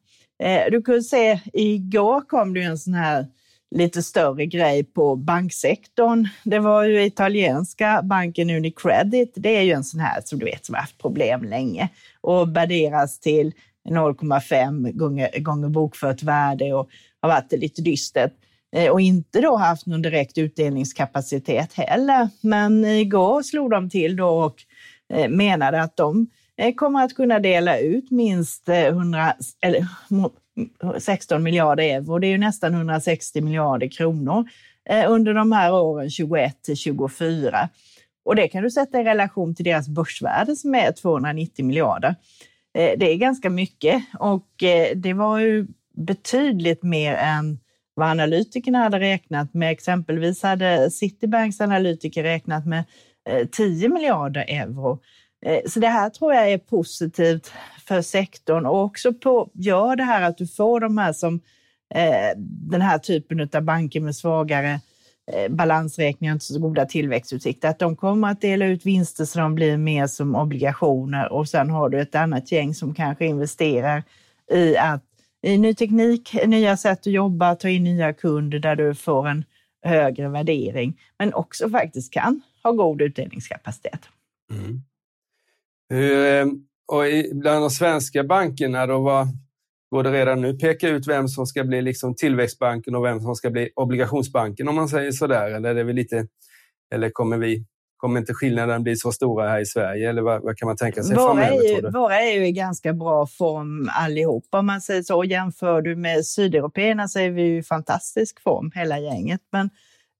Eh, 0.42 0.70
du 0.70 0.82
kunde 0.82 1.02
se, 1.02 1.40
igår 1.52 2.20
kom 2.20 2.54
det 2.54 2.62
en 2.62 2.78
sån 2.78 2.94
här 2.94 3.26
lite 3.74 4.02
större 4.02 4.46
grej 4.46 4.84
på 4.84 5.16
banksektorn. 5.16 6.28
Det 6.44 6.58
var 6.58 6.84
ju 6.84 7.04
italienska 7.04 8.00
banken 8.02 8.50
Unicredit. 8.50 9.32
Det 9.36 9.56
är 9.56 9.62
ju 9.62 9.72
en 9.72 9.84
sån 9.84 10.00
här 10.00 10.22
som 10.24 10.38
du 10.38 10.44
vet 10.44 10.66
som 10.66 10.74
har 10.74 10.80
haft 10.80 10.98
problem 10.98 11.44
länge 11.44 11.88
och 12.20 12.56
värderas 12.56 13.20
till 13.20 13.52
0,5 13.88 14.92
gånger, 14.92 15.40
gånger 15.40 15.68
bokfört 15.68 16.22
värde 16.22 16.72
och 16.72 16.88
har 17.20 17.28
varit 17.28 17.52
lite 17.52 17.82
dystert 17.82 18.32
eh, 18.76 18.90
och 18.90 19.00
inte 19.00 19.40
då 19.40 19.56
haft 19.56 19.86
någon 19.86 20.02
direkt 20.02 20.38
utdelningskapacitet 20.38 21.72
heller. 21.72 22.28
Men 22.40 22.84
igår 22.84 23.42
slog 23.42 23.70
de 23.70 23.90
till 23.90 24.16
då 24.16 24.28
och 24.28 24.56
eh, 25.14 25.28
menade 25.28 25.82
att 25.82 25.96
de 25.96 26.26
eh, 26.56 26.74
kommer 26.74 27.04
att 27.04 27.14
kunna 27.14 27.38
dela 27.38 27.78
ut 27.78 28.10
minst 28.10 28.68
100, 28.68 29.34
eller 29.60 29.86
16 30.98 31.42
miljarder 31.42 31.84
euro. 31.84 32.18
Det 32.18 32.26
är 32.26 32.30
ju 32.30 32.38
nästan 32.38 32.74
160 32.74 33.40
miljarder 33.40 33.88
kronor 33.88 34.48
eh, 34.90 35.10
under 35.10 35.34
de 35.34 35.52
här 35.52 35.72
åren 35.72 36.10
21 36.10 36.62
till 36.62 36.76
24. 36.76 37.68
Och 38.24 38.36
det 38.36 38.48
kan 38.48 38.62
du 38.62 38.70
sätta 38.70 39.00
i 39.00 39.04
relation 39.04 39.54
till 39.54 39.64
deras 39.64 39.88
börsvärde 39.88 40.56
som 40.56 40.74
är 40.74 40.92
290 40.92 41.64
miljarder. 41.64 42.14
Eh, 42.78 42.98
det 42.98 43.12
är 43.12 43.16
ganska 43.16 43.50
mycket 43.50 44.04
och 44.18 44.62
eh, 44.62 44.96
det 44.96 45.12
var 45.12 45.38
ju 45.38 45.66
betydligt 45.96 46.82
mer 46.82 47.14
än 47.14 47.58
vad 47.94 48.08
analytikerna 48.08 48.78
hade 48.78 49.00
räknat 49.00 49.54
med. 49.54 49.70
Exempelvis 49.70 50.42
hade 50.42 50.90
Citibanks 50.90 51.60
analytiker 51.60 52.22
räknat 52.22 52.66
med 52.66 52.84
10 53.52 53.88
miljarder 53.88 54.44
euro. 54.48 55.00
Eh, 55.44 55.60
så 55.66 55.80
det 55.80 55.88
här 55.88 56.10
tror 56.10 56.34
jag 56.34 56.50
är 56.50 56.58
positivt 56.58 57.52
för 57.86 58.02
sektorn 58.02 58.66
och 58.66 58.82
också 58.82 59.14
på, 59.14 59.50
gör 59.54 59.96
det 59.96 60.04
här 60.04 60.22
att 60.22 60.38
du 60.38 60.46
får 60.46 60.80
de 60.80 60.98
här 60.98 61.12
som 61.12 61.40
eh, 61.94 62.38
den 62.46 62.82
här 62.82 62.98
typen 62.98 63.48
av 63.52 63.62
banker 63.62 64.00
med 64.00 64.16
svagare 64.16 64.80
eh, 65.32 65.52
balansräkningar 65.52 66.32
och 66.32 66.36
inte 66.36 66.44
så 66.44 66.58
goda 66.58 66.86
tillväxtutsikter, 66.86 67.68
att 67.68 67.78
de 67.78 67.96
kommer 67.96 68.28
att 68.28 68.40
dela 68.40 68.66
ut 68.66 68.86
vinster 68.86 69.24
så 69.24 69.38
de 69.38 69.54
blir 69.54 69.76
mer 69.76 70.06
som 70.06 70.34
obligationer 70.34 71.32
och 71.32 71.48
sen 71.48 71.70
har 71.70 71.88
du 71.88 72.00
ett 72.00 72.14
annat 72.14 72.52
gäng 72.52 72.74
som 72.74 72.94
kanske 72.94 73.26
investerar 73.26 74.02
i 74.52 74.76
att 74.76 75.02
i 75.42 75.58
ny 75.58 75.74
teknik, 75.74 76.36
nya 76.46 76.76
sätt 76.76 76.98
att 76.98 77.06
jobba, 77.06 77.54
ta 77.54 77.68
in 77.68 77.84
nya 77.84 78.12
kunder 78.12 78.58
där 78.58 78.76
du 78.76 78.94
får 78.94 79.28
en 79.28 79.44
högre 79.82 80.28
värdering, 80.28 81.00
men 81.18 81.34
också 81.34 81.70
faktiskt 81.70 82.12
kan 82.12 82.42
ha 82.62 82.72
god 82.72 83.02
utdelningskapacitet. 83.02 84.08
Mm. 84.50 84.82
Eh, 85.94 86.46
och 86.86 87.02
bland 87.32 87.62
de 87.62 87.70
svenska 87.70 88.24
bankerna, 88.24 88.86
då 88.86 88.98
var, 89.00 89.26
går 89.90 90.02
det 90.02 90.12
redan 90.12 90.40
nu 90.40 90.54
peka 90.54 90.88
ut 90.88 91.08
vem 91.08 91.28
som 91.28 91.46
ska 91.46 91.64
bli 91.64 91.82
liksom 91.82 92.14
tillväxtbanken 92.14 92.94
och 92.94 93.04
vem 93.04 93.20
som 93.20 93.34
ska 93.34 93.50
bli 93.50 93.70
obligationsbanken 93.76 94.68
om 94.68 94.74
man 94.74 94.88
säger 94.88 95.12
så 95.12 95.26
där? 95.26 95.50
Eller, 95.50 95.74
är 95.74 95.84
det 95.84 95.92
lite, 95.92 96.26
eller 96.94 97.10
kommer, 97.10 97.38
vi, 97.38 97.64
kommer 97.96 98.20
inte 98.20 98.34
skillnaden 98.34 98.82
bli 98.82 98.96
så 98.96 99.12
stora 99.12 99.48
här 99.48 99.60
i 99.60 99.66
Sverige? 99.66 100.08
Eller 100.08 100.22
vad, 100.22 100.42
vad 100.42 100.56
kan 100.56 100.66
man 100.66 100.76
tänka 100.76 101.02
sig 101.02 101.16
våra 101.16 101.26
framöver? 101.26 101.64
Är 101.64 101.82
ju, 101.82 101.90
våra 101.90 102.20
är 102.20 102.34
ju 102.34 102.46
i 102.46 102.52
ganska 102.52 102.92
bra 102.92 103.26
form 103.26 103.90
allihop. 103.92 104.44
Om 104.50 104.66
man 104.66 104.80
säger 104.80 105.02
så, 105.02 105.24
jämför 105.24 105.82
du 105.82 105.96
med 105.96 106.26
sydeuropeerna 106.26 107.08
så 107.08 107.18
är 107.18 107.30
vi 107.30 107.56
i 107.56 107.62
fantastisk 107.62 108.42
form 108.42 108.70
hela 108.74 108.98
gänget. 108.98 109.40
Men 109.52 109.70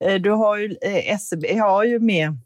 eh, 0.05 0.15
du 0.15 0.31
har 0.31 0.57
ju, 0.57 0.77
eh, 0.83 1.19
SEB 1.19 1.45
har 1.61 1.85
ju 1.85 1.99
mer 1.99 2.37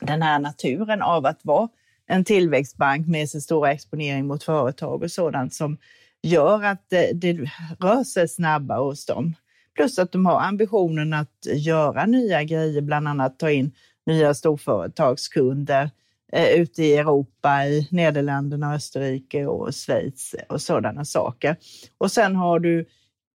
den 0.00 0.22
här 0.22 0.38
naturen 0.38 1.02
av 1.02 1.26
att 1.26 1.40
vara 1.42 1.68
en 2.08 2.24
tillväxtbank 2.24 3.06
med 3.06 3.30
sin 3.30 3.40
stora 3.40 3.72
exponering 3.72 4.26
mot 4.26 4.42
företag 4.42 5.02
och 5.02 5.10
sådant 5.10 5.54
som 5.54 5.78
gör 6.22 6.64
att 6.64 6.84
det, 6.88 7.12
det 7.12 7.32
rör 7.80 8.04
sig 8.04 8.28
snabbare 8.28 8.80
hos 8.80 9.06
dem. 9.06 9.34
Plus 9.74 9.98
att 9.98 10.12
de 10.12 10.26
har 10.26 10.40
ambitionen 10.40 11.12
att 11.12 11.46
göra 11.54 12.06
nya 12.06 12.42
grejer, 12.42 12.80
bland 12.80 13.08
annat 13.08 13.38
ta 13.38 13.50
in 13.50 13.72
nya 14.06 14.34
storföretagskunder 14.34 15.90
eh, 16.32 16.48
ute 16.48 16.82
i 16.82 16.96
Europa, 16.96 17.64
i 17.66 17.88
Nederländerna, 17.90 18.74
Österrike 18.74 19.46
och 19.46 19.74
Schweiz 19.74 20.34
och 20.48 20.62
sådana 20.62 21.04
saker. 21.04 21.56
Och 21.98 22.12
sen 22.12 22.36
har 22.36 22.60
du 22.60 22.86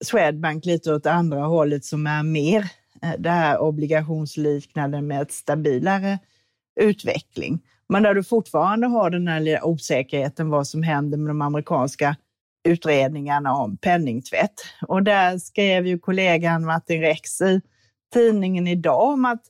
Swedbank 0.05 0.65
lite 0.65 0.95
åt 0.95 1.07
andra 1.07 1.41
hållet 1.41 1.85
som 1.85 2.07
är 2.07 2.23
mer 2.23 2.71
eh, 3.03 3.15
det 3.19 3.31
här 3.31 3.59
obligationsliknande 3.59 5.03
med 5.03 5.23
ett 5.23 5.33
stabilare 5.33 6.19
utveckling. 6.81 7.61
Men 7.91 8.03
där 8.03 8.15
du 8.15 8.25
fortfarande 8.25 8.87
har 8.87 9.11
den 9.11 9.29
här 9.29 9.41
lilla 9.41 9.65
osäkerheten 9.65 10.51
vad 10.51 10.67
som 10.67 10.83
händer 10.83 11.19
med 11.19 11.31
de 11.31 11.43
amerikanska 11.43 12.17
utredningarna 12.69 13.55
om 13.55 13.77
penningtvätt. 13.77 14.55
Och 14.89 15.03
där 15.03 15.39
skrev 15.39 15.87
ju 15.87 15.99
kollegan 15.99 16.65
Martin 16.65 17.01
Rex 17.01 17.41
i 17.41 17.61
tidningen 18.15 18.67
idag 18.67 19.03
om 19.03 19.25
att 19.25 19.43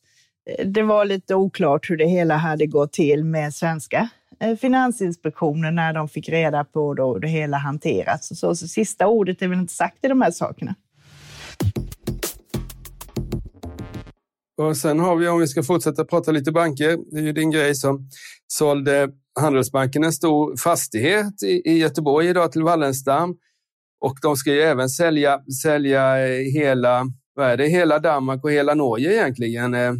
eh, 0.50 0.66
det 0.66 0.82
var 0.82 1.04
lite 1.04 1.34
oklart 1.34 1.90
hur 1.90 1.96
det 1.96 2.06
hela 2.06 2.36
hade 2.36 2.66
gått 2.66 2.92
till 2.92 3.24
med 3.24 3.54
svenska 3.54 4.08
eh, 4.40 4.56
Finansinspektionen 4.56 5.74
när 5.74 5.92
de 5.92 6.08
fick 6.08 6.28
reda 6.28 6.64
på 6.64 6.94
då 6.94 7.18
det 7.18 7.28
hela 7.28 7.56
hanterats. 7.56 8.28
Så, 8.28 8.56
så 8.56 8.68
sista 8.68 9.06
ordet 9.06 9.42
är 9.42 9.48
väl 9.48 9.58
inte 9.58 9.74
sagt 9.74 10.04
i 10.04 10.08
de 10.08 10.22
här 10.22 10.30
sakerna. 10.30 10.74
Och 14.60 14.76
sen 14.76 15.00
har 15.00 15.16
vi, 15.16 15.28
om 15.28 15.40
vi 15.40 15.46
ska 15.46 15.62
fortsätta 15.62 16.04
prata 16.04 16.32
lite 16.32 16.52
banker, 16.52 16.98
det 17.10 17.18
är 17.18 17.22
ju 17.22 17.32
din 17.32 17.50
grej 17.50 17.74
som 17.74 18.08
sålde 18.46 19.08
Handelsbanken 19.40 20.04
en 20.04 20.12
stor 20.12 20.56
fastighet 20.56 21.42
i, 21.42 21.78
Göteborg 21.78 22.28
idag 22.28 22.52
till 22.52 22.62
Wallenstam. 22.62 23.36
Och 24.00 24.18
de 24.22 24.36
ska 24.36 24.52
ju 24.52 24.60
även 24.60 24.88
sälja, 24.88 25.40
sälja 25.62 26.14
hela, 26.54 27.06
vad 27.34 27.50
är 27.50 27.56
det, 27.56 27.66
hela 27.66 27.98
Danmark 27.98 28.44
och 28.44 28.52
hela 28.52 28.74
Norge 28.74 29.12
egentligen. 29.12 29.74
Eh. 29.74 29.92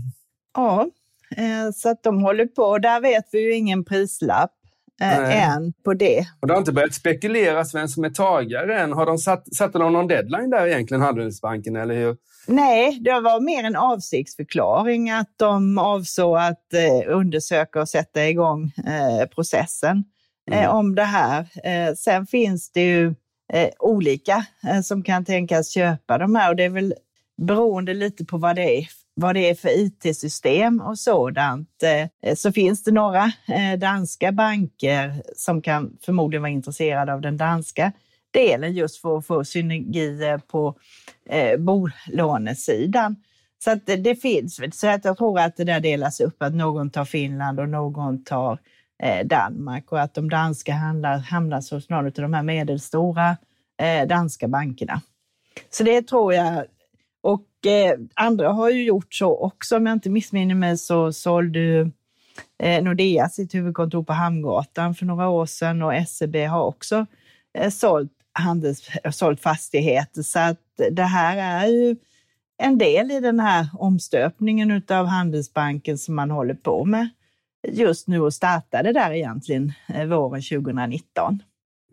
Ja, 0.54 0.88
eh, 1.36 1.72
så 1.74 1.88
att 1.88 2.02
de 2.02 2.22
håller 2.22 2.46
på. 2.46 2.78
Där 2.78 3.00
vet 3.00 3.24
vi 3.32 3.40
ju 3.40 3.54
ingen 3.54 3.84
prislapp 3.84 4.52
eh, 5.00 5.54
än 5.54 5.72
på 5.84 5.94
det. 5.94 6.26
Och 6.40 6.46
det 6.46 6.52
har 6.52 6.58
inte 6.58 6.72
börjat 6.72 6.94
spekuleras 6.94 7.74
vem 7.74 7.88
som 7.88 8.04
är 8.04 8.10
tagare 8.10 8.80
än. 8.80 8.92
Har 8.92 9.06
de 9.06 9.18
satt, 9.18 9.54
satte 9.54 9.78
de 9.78 9.92
någon 9.92 10.08
deadline 10.08 10.50
där 10.50 10.66
egentligen, 10.66 11.00
Handelsbanken, 11.00 11.76
eller 11.76 11.94
hur? 11.94 12.16
Nej, 12.52 12.98
det 13.00 13.20
var 13.20 13.40
mer 13.40 13.64
en 13.64 13.76
avsiktsförklaring 13.76 15.10
att 15.10 15.34
de 15.36 15.78
avsåg 15.78 16.36
att 16.36 16.74
eh, 16.74 17.16
undersöka 17.16 17.80
och 17.80 17.88
sätta 17.88 18.28
igång 18.28 18.72
eh, 18.86 19.26
processen 19.26 20.04
eh, 20.50 20.58
mm. 20.58 20.76
om 20.76 20.94
det 20.94 21.04
här. 21.04 21.46
Eh, 21.64 21.94
sen 21.94 22.26
finns 22.26 22.72
det 22.72 22.80
ju 22.80 23.14
eh, 23.52 23.68
olika 23.78 24.46
som 24.84 25.02
kan 25.02 25.24
tänkas 25.24 25.70
köpa 25.70 26.18
de 26.18 26.34
här 26.34 26.50
och 26.50 26.56
det 26.56 26.64
är 26.64 26.70
väl 26.70 26.94
beroende 27.42 27.94
lite 27.94 28.24
på 28.24 28.38
vad 28.38 28.56
det 28.56 28.78
är 28.78 28.88
vad 29.14 29.34
det 29.34 29.50
är 29.50 29.54
för 29.54 29.68
IT-system 29.68 30.80
och 30.80 30.98
sådant, 30.98 31.84
så 32.36 32.52
finns 32.52 32.84
det 32.84 32.90
några 32.90 33.32
danska 33.78 34.32
banker 34.32 35.22
som 35.36 35.62
kan 35.62 35.98
förmodligen 36.02 36.42
vara 36.42 36.52
intresserade 36.52 37.12
av 37.12 37.20
den 37.20 37.36
danska 37.36 37.92
delen 38.30 38.72
just 38.72 39.00
för 39.00 39.18
att 39.18 39.26
få 39.26 39.44
synergier 39.44 40.38
på 40.38 40.74
eh, 41.26 41.58
bolånesidan. 41.58 43.16
Så 43.64 43.70
att 43.70 43.86
det, 43.86 43.96
det 43.96 44.14
finns. 44.14 44.60
Så 44.72 44.88
att 44.88 45.04
jag 45.04 45.18
tror 45.18 45.40
att 45.40 45.56
det 45.56 45.64
där 45.64 45.80
delas 45.80 46.20
upp, 46.20 46.42
att 46.42 46.54
någon 46.54 46.90
tar 46.90 47.04
Finland 47.04 47.60
och 47.60 47.68
någon 47.68 48.24
tar 48.24 48.58
eh, 49.02 49.26
Danmark 49.26 49.92
och 49.92 50.00
att 50.00 50.14
de 50.14 50.30
danska 50.30 50.72
handlar, 50.72 51.18
hamnar 51.18 51.74
hos 51.74 51.88
någon 51.88 52.06
av 52.06 52.12
de 52.12 52.34
här 52.34 52.42
medelstora 52.42 53.36
eh, 53.82 54.08
danska 54.08 54.48
bankerna. 54.48 55.00
Så 55.70 55.84
det 55.84 56.02
tror 56.02 56.34
jag. 56.34 56.64
Och 57.22 57.66
eh, 57.66 57.98
andra 58.14 58.48
har 58.48 58.70
ju 58.70 58.84
gjort 58.84 59.14
så 59.14 59.36
också. 59.36 59.76
Om 59.76 59.86
jag 59.86 59.92
inte 59.92 60.10
missminner 60.10 60.54
mig 60.54 60.78
så 60.78 61.12
sålde 61.12 61.90
eh, 62.62 62.82
Nordea 62.82 63.28
sitt 63.28 63.54
huvudkontor 63.54 64.02
på 64.02 64.12
Hamngatan 64.12 64.94
för 64.94 65.06
några 65.06 65.28
år 65.28 65.46
sedan 65.46 65.82
och 65.82 66.08
SEB 66.08 66.36
har 66.36 66.64
också 66.64 67.06
eh, 67.54 67.70
sålt 67.70 68.12
handels, 68.40 68.88
sålt 69.12 69.40
fastigheter. 69.40 70.22
Så 70.22 70.38
att 70.38 70.58
det 70.90 71.02
här 71.02 71.64
är 71.64 71.66
ju 71.66 71.96
en 72.62 72.78
del 72.78 73.10
i 73.10 73.20
den 73.20 73.40
här 73.40 73.66
omstöpningen 73.78 74.82
av 74.88 75.06
Handelsbanken 75.06 75.98
som 75.98 76.14
man 76.14 76.30
håller 76.30 76.54
på 76.54 76.84
med 76.84 77.08
just 77.68 78.08
nu 78.08 78.20
och 78.20 78.34
startade 78.34 78.92
där 78.92 79.12
egentligen 79.12 79.72
eh, 79.94 80.04
våren 80.04 80.42
2019. 80.42 81.42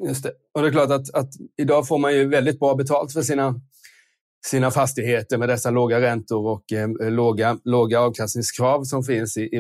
Just 0.08 0.24
det. 0.24 0.32
Och 0.54 0.62
det 0.62 0.68
är 0.68 0.72
klart 0.72 0.92
att, 0.92 1.16
att 1.16 1.30
idag 1.58 1.88
får 1.88 1.98
man 1.98 2.14
ju 2.14 2.28
väldigt 2.28 2.60
bra 2.60 2.76
betalt 2.76 3.14
för 3.14 3.22
sina, 3.22 3.62
sina 4.46 4.72
fastigheter 4.72 5.38
med 5.38 5.50
dessa 5.50 5.70
låga 5.70 6.02
räntor 6.02 6.48
och 6.48 6.74
eh, 6.74 7.12
låga, 7.12 7.58
låga 7.64 8.00
avkastningskrav 8.00 8.84
som 8.84 9.04
finns 9.04 9.38
i, 9.38 9.42
i, 9.42 9.58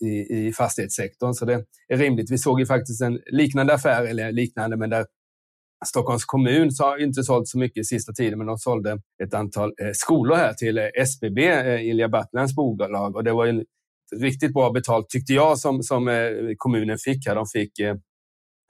i, 0.00 0.46
i 0.46 0.52
fastighetssektorn. 0.52 1.34
Så 1.34 1.44
det 1.44 1.64
är 1.88 1.96
rimligt. 1.96 2.30
Vi 2.30 2.38
såg 2.38 2.60
ju 2.60 2.66
faktiskt 2.66 3.02
en 3.02 3.20
liknande 3.26 3.74
affär, 3.74 4.04
eller 4.04 4.32
liknande, 4.32 4.76
men 4.76 4.90
där 4.90 5.06
Stockholms 5.86 6.24
kommun 6.24 6.70
har 6.78 7.02
inte 7.02 7.22
sålt 7.22 7.48
så 7.48 7.58
mycket 7.58 7.86
sista 7.86 8.12
tiden, 8.12 8.38
men 8.38 8.46
de 8.46 8.58
sålde 8.58 8.98
ett 9.22 9.34
antal 9.34 9.68
eh, 9.82 9.90
skolor 9.92 10.36
här 10.36 10.52
till 10.52 10.78
eh, 10.78 10.84
SBB, 11.02 11.48
eh, 11.48 11.86
Ilja 11.86 12.08
Battlands 12.08 12.54
bolag. 12.54 13.16
Och 13.16 13.24
det 13.24 13.32
var 13.32 13.46
en 13.46 13.64
riktigt 14.20 14.52
bra 14.52 14.70
betalt 14.70 15.08
tyckte 15.08 15.32
jag 15.32 15.58
som, 15.58 15.82
som 15.82 16.28
kommunen 16.56 16.98
fick. 16.98 17.26
Här. 17.26 17.34
De 17.34 17.46
fick 17.46 17.72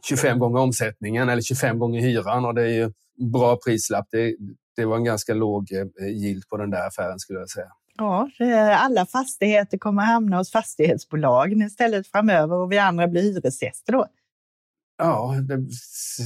25 0.08 0.38
gånger 0.38 0.60
omsättningen 0.60 1.28
eller 1.28 1.42
25 1.42 1.78
gånger 1.78 2.00
hyran 2.00 2.44
och 2.44 2.54
det 2.54 2.62
är 2.62 2.74
ju 2.74 2.92
bra 3.32 3.56
prislapp. 3.56 4.06
Det, 4.10 4.36
det 4.76 4.84
var 4.84 4.96
en 4.96 5.04
ganska 5.04 5.34
låg 5.34 5.68
yield 6.00 6.48
på 6.48 6.56
den 6.56 6.70
där 6.70 6.86
affären 6.86 7.18
skulle 7.18 7.38
jag 7.38 7.50
säga. 7.50 7.68
Ja, 7.96 8.28
alla 8.76 9.06
fastigheter 9.06 9.78
kommer 9.78 10.02
hamna 10.02 10.36
hos 10.36 10.52
fastighetsbolagen 10.52 11.62
istället 11.62 12.06
framöver 12.06 12.56
och 12.56 12.72
vi 12.72 12.78
andra 12.78 13.08
blir 13.08 13.22
hyresgäster 13.22 13.92
då. 13.92 14.06
Ja, 15.02 15.34
det 15.48 15.72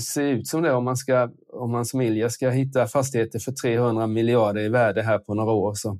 ser 0.01 0.23
ut 0.23 0.47
som 0.47 0.63
det 0.63 0.73
om 0.73 0.85
man, 0.85 0.97
ska, 0.97 1.31
om 1.53 1.73
man 1.73 1.85
som 1.85 2.01
Ilja 2.01 2.31
ska 2.31 2.51
hitta 2.51 2.87
fastigheter 2.87 3.39
för 3.39 3.53
300 3.53 4.07
miljarder 4.07 4.61
i 4.61 4.69
värde 4.69 5.03
här 5.03 5.19
på 5.19 5.35
några 5.35 5.53
år. 5.53 5.75
Så, 5.75 5.91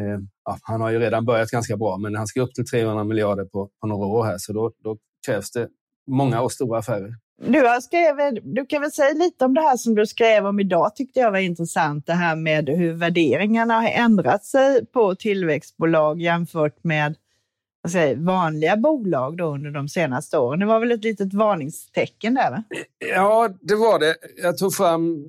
eh, 0.00 0.20
ja, 0.44 0.58
han 0.62 0.80
har 0.80 0.90
ju 0.90 0.98
redan 0.98 1.24
börjat 1.24 1.50
ganska 1.50 1.76
bra, 1.76 1.96
men 1.96 2.14
han 2.14 2.26
ska 2.26 2.42
upp 2.42 2.54
till 2.54 2.66
300 2.66 3.04
miljarder 3.04 3.44
på, 3.44 3.70
på 3.80 3.86
några 3.86 4.06
år 4.06 4.24
här, 4.24 4.38
så 4.38 4.52
då, 4.52 4.72
då 4.84 4.96
krävs 5.26 5.50
det 5.50 5.68
många 6.10 6.40
och 6.40 6.52
stora 6.52 6.78
affärer. 6.78 7.14
Du, 7.38 7.64
skrev, 7.82 8.16
du 8.42 8.66
kan 8.66 8.82
väl 8.82 8.92
säga 8.92 9.14
lite 9.14 9.44
om 9.44 9.54
det 9.54 9.60
här 9.60 9.76
som 9.76 9.94
du 9.94 10.06
skrev 10.06 10.46
om 10.46 10.60
idag, 10.60 10.96
tyckte 10.96 11.20
jag 11.20 11.30
var 11.30 11.38
intressant, 11.38 12.06
det 12.06 12.12
här 12.12 12.36
med 12.36 12.68
hur 12.68 12.92
värderingarna 12.92 13.74
har 13.74 13.88
ändrat 13.88 14.44
sig 14.44 14.86
på 14.86 15.14
tillväxtbolag 15.14 16.20
jämfört 16.20 16.84
med 16.84 17.16
säger, 17.90 18.16
vanliga 18.16 18.76
bolag 18.76 19.36
då 19.36 19.54
under 19.54 19.70
de 19.70 19.88
senaste 19.88 20.38
åren. 20.38 20.60
Det 20.60 20.66
var 20.66 20.80
väl 20.80 20.92
ett 20.92 21.04
litet 21.04 21.34
varningstecken 21.34 22.34
där? 22.34 22.50
Va? 22.50 22.64
Ja, 22.98 23.48
det 23.60 23.74
var 23.74 23.98
det. 23.98 24.16
Jag 24.42 24.58
tog 24.58 24.74
fram 24.74 25.24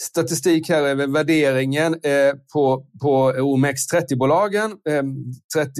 statistik 0.00 0.68
här 0.68 0.82
över 0.82 1.06
värderingen 1.06 1.94
eh, 1.94 2.34
på, 2.52 2.86
på 3.02 3.32
OMX30-bolagen. 3.32 4.70
30 4.70 4.80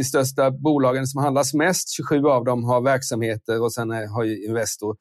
ehm, 0.00 0.04
största 0.04 0.50
bolagen 0.50 1.06
som 1.06 1.22
handlas 1.22 1.54
mest. 1.54 1.96
27 1.96 2.26
av 2.26 2.44
dem 2.44 2.64
har 2.64 2.80
verksamheter 2.80 3.62
och 3.62 3.72
sen 3.72 3.90
eh, 3.90 4.12
har 4.12 4.24
ju 4.24 4.44
Investor 4.46 4.96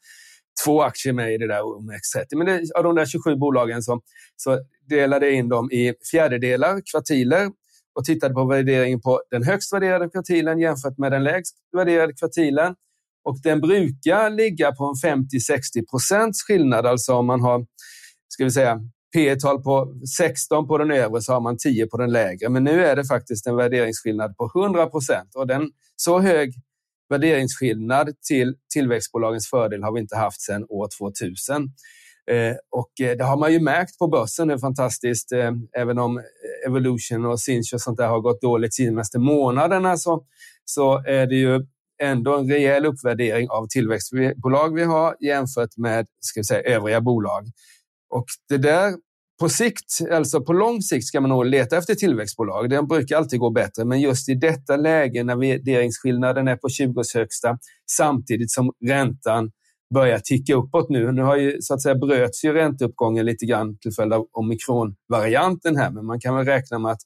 två 0.66 0.82
aktier 0.82 1.14
med 1.14 1.34
i 1.34 1.38
det 1.38 1.48
där 1.48 1.62
OMX30. 1.62 2.38
Men 2.38 2.46
det, 2.46 2.72
av 2.76 2.84
de 2.84 2.96
där 2.96 3.06
27 3.06 3.36
bolagen 3.36 3.82
så, 3.82 4.02
så 4.36 4.60
delade 4.90 5.32
in 5.32 5.50
dem 5.50 5.72
i 5.72 5.94
fjärdedelar, 6.12 6.82
kvartiler 6.92 7.50
och 7.96 8.06
tittade 8.06 8.34
på 8.34 8.46
värderingen 8.46 9.02
på 9.02 9.22
den 9.32 9.44
högst 9.44 9.74
värderade 9.74 10.10
kvartilen 10.10 10.60
jämfört 10.60 10.98
med 10.98 11.12
den 11.12 11.24
lägst 11.24 11.56
värderade 11.78 12.14
kvartilen. 12.14 12.76
Och 13.24 13.38
den 13.44 13.62
brukar 13.62 14.30
ligga 14.30 14.72
på 14.72 14.84
en 15.06 15.26
50-60 15.26 15.90
procents 15.92 16.44
skillnad, 16.44 16.86
alltså 16.86 17.14
om 17.14 17.26
man 17.26 17.42
har 17.42 17.66
ska 18.28 18.44
vi 18.44 18.52
säga, 18.52 18.80
P 19.14 19.36
tal 19.36 19.64
på 19.64 19.94
16 20.18 20.68
på 20.68 20.78
den 20.78 20.92
övre 20.92 21.22
så 21.22 21.34
har 21.34 21.42
man 21.42 21.58
10 21.58 21.88
på 21.88 21.98
den 21.98 22.12
lägre. 22.12 22.50
Men 22.50 22.64
nu 22.64 22.86
är 22.86 22.96
det 22.96 23.06
faktiskt 23.06 23.48
en 23.48 23.56
värderingsskillnad 23.56 24.38
på 24.38 24.52
100 24.56 24.88
procent 24.88 25.36
och 25.36 25.48
den 25.48 25.72
så 25.96 26.20
hög 26.20 26.54
värderingsskillnad 27.10 28.10
till 28.28 28.56
tillväxtbolagens 28.74 29.50
fördel 29.50 29.84
har 29.84 29.94
vi 29.94 30.00
inte 30.00 30.16
haft 30.16 30.42
sedan 30.42 30.66
år 30.70 30.88
2000. 31.00 31.70
Eh, 32.32 32.56
och 32.72 33.02
eh, 33.02 33.18
det 33.18 33.24
har 33.24 33.38
man 33.38 33.54
ju 33.54 33.60
märkt 33.60 34.00
på 34.00 34.08
börsen, 34.08 34.48
det 34.48 34.54
är 34.54 34.58
fantastiskt. 34.58 35.32
Eh, 35.32 35.52
även 35.78 36.00
om 36.00 36.22
Evolution 36.68 37.26
och 37.26 37.40
Sinch 37.40 37.74
och 37.74 37.82
sånt 37.82 37.98
där 37.98 38.08
har 38.08 38.20
gått 38.20 38.42
dåligt 38.42 38.72
de 38.78 38.84
senaste 38.84 39.20
månaderna 39.20 39.98
så, 39.98 40.24
så 40.66 41.04
är 41.06 41.28
det 41.28 41.36
ju 41.36 41.66
ändå 42.02 42.38
en 42.38 42.50
rejäl 42.50 42.86
uppvärdering 42.86 43.50
av 43.50 43.68
tillväxtbolag 43.68 44.76
vi 44.76 44.84
har 44.84 45.16
jämfört 45.20 45.78
med 45.78 46.06
ska 46.20 46.40
vi 46.40 46.44
säga, 46.44 46.76
övriga 46.76 47.02
bolag. 47.02 47.48
Och 48.10 48.26
det 48.50 48.58
där 48.58 48.94
på 49.40 49.50
sikt, 49.50 50.00
alltså 50.12 50.42
på 50.42 50.54
lång 50.54 50.82
sikt 50.82 51.06
ska 51.06 51.22
man 51.22 51.30
nog 51.30 51.46
leta 51.46 51.78
efter 51.78 51.96
tillväxtbolag. 51.96 52.70
Det 52.70 52.84
brukar 52.84 53.18
alltid 53.18 53.40
gå 53.40 53.50
bättre, 53.50 53.86
men 53.86 54.02
just 54.02 54.30
i 54.30 54.36
detta 54.36 54.76
läge 54.76 55.24
när 55.24 55.36
värderingsskillnaden 55.36 56.48
är 56.48 56.56
på 56.56 56.70
20 56.70 57.04
högsta 57.16 57.58
samtidigt 57.92 58.52
som 58.52 58.72
räntan 58.86 59.52
börjar 59.94 60.20
ticka 60.20 60.56
uppåt 60.56 60.90
nu. 60.90 61.12
Nu 61.12 61.22
har 61.22 61.38
ju 61.38 61.62
så 61.62 61.74
att 61.74 61.82
säga 61.82 61.96
bröts 61.96 62.46
ju 62.46 62.54
ränteuppgången 62.54 63.26
lite 63.26 63.46
grann 63.46 63.78
till 63.78 63.92
följd 63.92 64.14
av 64.14 64.28
omikronvarianten 64.32 65.78
här, 65.78 65.92
men 65.92 66.06
man 66.06 66.20
kan 66.20 66.36
väl 66.36 66.46
räkna 66.46 66.80
med 66.80 66.92
att 66.92 67.02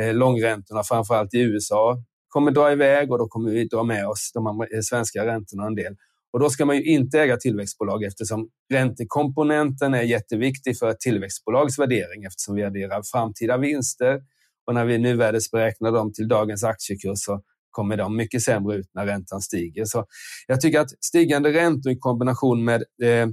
eh, 0.00 0.14
långräntorna, 0.14 0.82
framförallt 0.82 1.34
i 1.34 1.40
USA, 1.40 1.96
kommer 2.28 2.50
dra 2.50 2.72
iväg 2.72 3.12
och 3.12 3.18
då 3.18 3.28
kommer 3.28 3.50
vi 3.50 3.64
dra 3.64 3.82
med 3.82 4.08
oss 4.08 4.30
de 4.34 4.46
eh, 4.46 4.80
svenska 4.82 5.26
räntorna 5.26 5.66
en 5.66 5.74
del. 5.74 5.96
Och 6.32 6.40
då 6.40 6.50
ska 6.50 6.64
man 6.64 6.76
ju 6.76 6.84
inte 6.84 7.20
äga 7.20 7.36
tillväxtbolag 7.36 8.04
eftersom 8.04 8.48
räntekomponenten 8.72 9.94
är 9.94 10.02
jätteviktig 10.02 10.78
för 10.78 10.90
ett 10.90 11.00
tillväxtbolags 11.00 11.78
värdering 11.78 12.24
eftersom 12.24 12.54
vi 12.54 12.62
adderar 12.64 13.02
framtida 13.12 13.56
vinster. 13.56 14.20
Och 14.66 14.74
när 14.74 14.84
vi 14.84 14.98
nu 14.98 15.16
värdesberäknar 15.16 15.92
dem 15.92 16.12
till 16.12 16.28
dagens 16.28 16.64
aktiekurs 16.64 17.18
så 17.18 17.42
kommer 17.76 17.96
de 17.96 18.16
mycket 18.16 18.42
sämre 18.42 18.76
ut 18.76 18.90
när 18.94 19.06
räntan 19.06 19.40
stiger. 19.40 19.84
Så 19.84 20.06
jag 20.46 20.60
tycker 20.60 20.80
att 20.80 21.04
stigande 21.04 21.52
räntor 21.52 21.92
i 21.92 21.98
kombination 21.98 22.64
med 22.64 22.84
eh, 23.02 23.28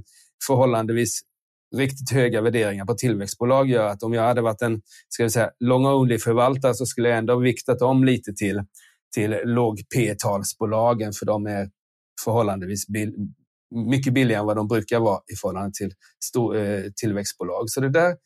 förhållandevis 0.46 1.20
riktigt 1.76 2.10
höga 2.10 2.40
värderingar 2.40 2.84
på 2.84 2.94
tillväxtbolag 2.94 3.70
gör 3.70 3.88
att 3.88 4.02
om 4.02 4.12
jag 4.12 4.22
hade 4.22 4.40
varit 4.40 4.62
en 4.62 4.82
ska 5.08 5.22
vi 5.22 5.30
säga, 5.30 5.50
long 5.60 5.86
only-förvaltare 5.86 6.74
så 6.74 6.86
skulle 6.86 7.08
jag 7.08 7.18
ändå 7.18 7.36
viktat 7.36 7.82
om 7.82 8.04
lite 8.04 8.32
till, 8.32 8.62
till 9.14 9.36
låg 9.44 9.82
P-talsbolagen 9.94 11.12
för 11.12 11.26
de 11.26 11.46
är 11.46 11.70
förhållandevis 12.24 12.88
bill 12.88 13.12
mycket 13.74 14.12
billigare 14.12 14.40
än 14.40 14.46
vad 14.46 14.56
de 14.56 14.68
brukar 14.68 15.00
vara 15.00 15.20
i 15.32 15.36
förhållande 15.36 15.70
till 15.74 15.92
stor, 16.24 16.56
eh, 16.56 16.82
tillväxtbolag. 16.96 17.70
Så 17.70 17.80
det 17.80 17.90
där 17.90 18.16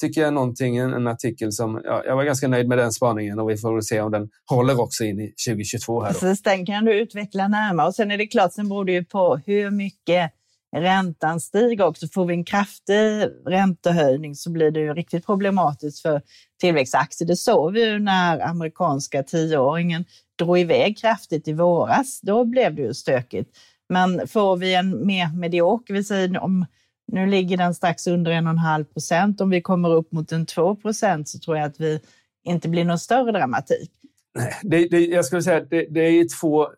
tycker 0.00 0.20
jag 0.20 0.34
någonting, 0.34 0.76
en, 0.76 0.92
en 0.92 1.06
artikel 1.06 1.52
som, 1.52 1.80
ja, 1.84 2.02
jag 2.06 2.16
var 2.16 2.24
ganska 2.24 2.48
nöjd 2.48 2.68
med 2.68 2.78
den 2.78 2.92
spaningen 2.92 3.38
och 3.38 3.50
vi 3.50 3.56
får 3.56 3.74
väl 3.74 3.82
se 3.82 4.00
om 4.00 4.12
den 4.12 4.28
håller 4.50 4.80
också 4.80 5.04
in 5.04 5.20
i 5.20 5.34
2022. 5.48 6.02
Här 6.02 6.12
då. 6.12 6.18
Precis, 6.18 6.42
den 6.42 6.66
kan 6.66 6.84
du 6.84 7.00
utveckla 7.00 7.48
närmare 7.48 7.86
och 7.86 7.94
sen 7.94 8.10
är 8.10 8.18
det 8.18 8.26
klart, 8.26 8.52
sen 8.52 8.68
beror 8.68 8.84
det 8.84 8.92
ju 8.92 9.04
på 9.04 9.36
hur 9.46 9.70
mycket 9.70 10.32
räntan 10.76 11.40
stiger 11.40 11.84
också. 11.84 12.06
Får 12.08 12.26
vi 12.26 12.34
en 12.34 12.44
kraftig 12.44 13.22
räntehöjning 13.46 14.34
så 14.34 14.50
blir 14.50 14.70
det 14.70 14.80
ju 14.80 14.94
riktigt 14.94 15.26
problematiskt 15.26 16.02
för 16.02 16.22
tillväxtaktier. 16.60 17.28
Det 17.28 17.36
såg 17.36 17.72
vi 17.72 17.84
ju 17.84 17.98
när 17.98 18.40
amerikanska 18.48 19.22
tioåringen 19.22 20.04
drog 20.38 20.58
iväg 20.58 20.98
kraftigt 20.98 21.48
i 21.48 21.52
våras. 21.52 22.20
Då 22.20 22.44
blev 22.44 22.74
det 22.74 22.82
ju 22.82 22.94
stökigt. 22.94 23.50
Men 23.88 24.28
får 24.28 24.56
vi 24.56 24.74
en 24.74 25.06
mer 25.06 25.36
medioker, 25.36 25.94
vi 25.94 26.04
säger 26.04 26.38
om 26.38 26.66
nu 27.12 27.26
ligger 27.26 27.56
den 27.56 27.74
strax 27.74 28.06
under 28.06 28.32
1,5 28.32 28.84
procent. 28.84 29.40
Om 29.40 29.50
vi 29.50 29.62
kommer 29.62 29.94
upp 29.94 30.12
mot 30.12 30.32
en 30.32 30.46
2 30.46 30.76
procent 30.76 31.28
så 31.28 31.38
tror 31.38 31.56
jag 31.56 31.66
att 31.66 31.80
vi 31.80 32.00
inte 32.44 32.68
blir 32.68 32.84
någon 32.84 32.98
större 32.98 33.32
dramatik. 33.32 33.90
Nej, 34.38 34.54
det, 34.62 34.88
det, 34.88 35.06
jag 35.06 35.24
skulle 35.24 35.42
säga 35.42 35.56
att 35.56 35.70
det, 35.70 35.86
det 35.90 36.00
är 36.00 36.40
två 36.40 36.68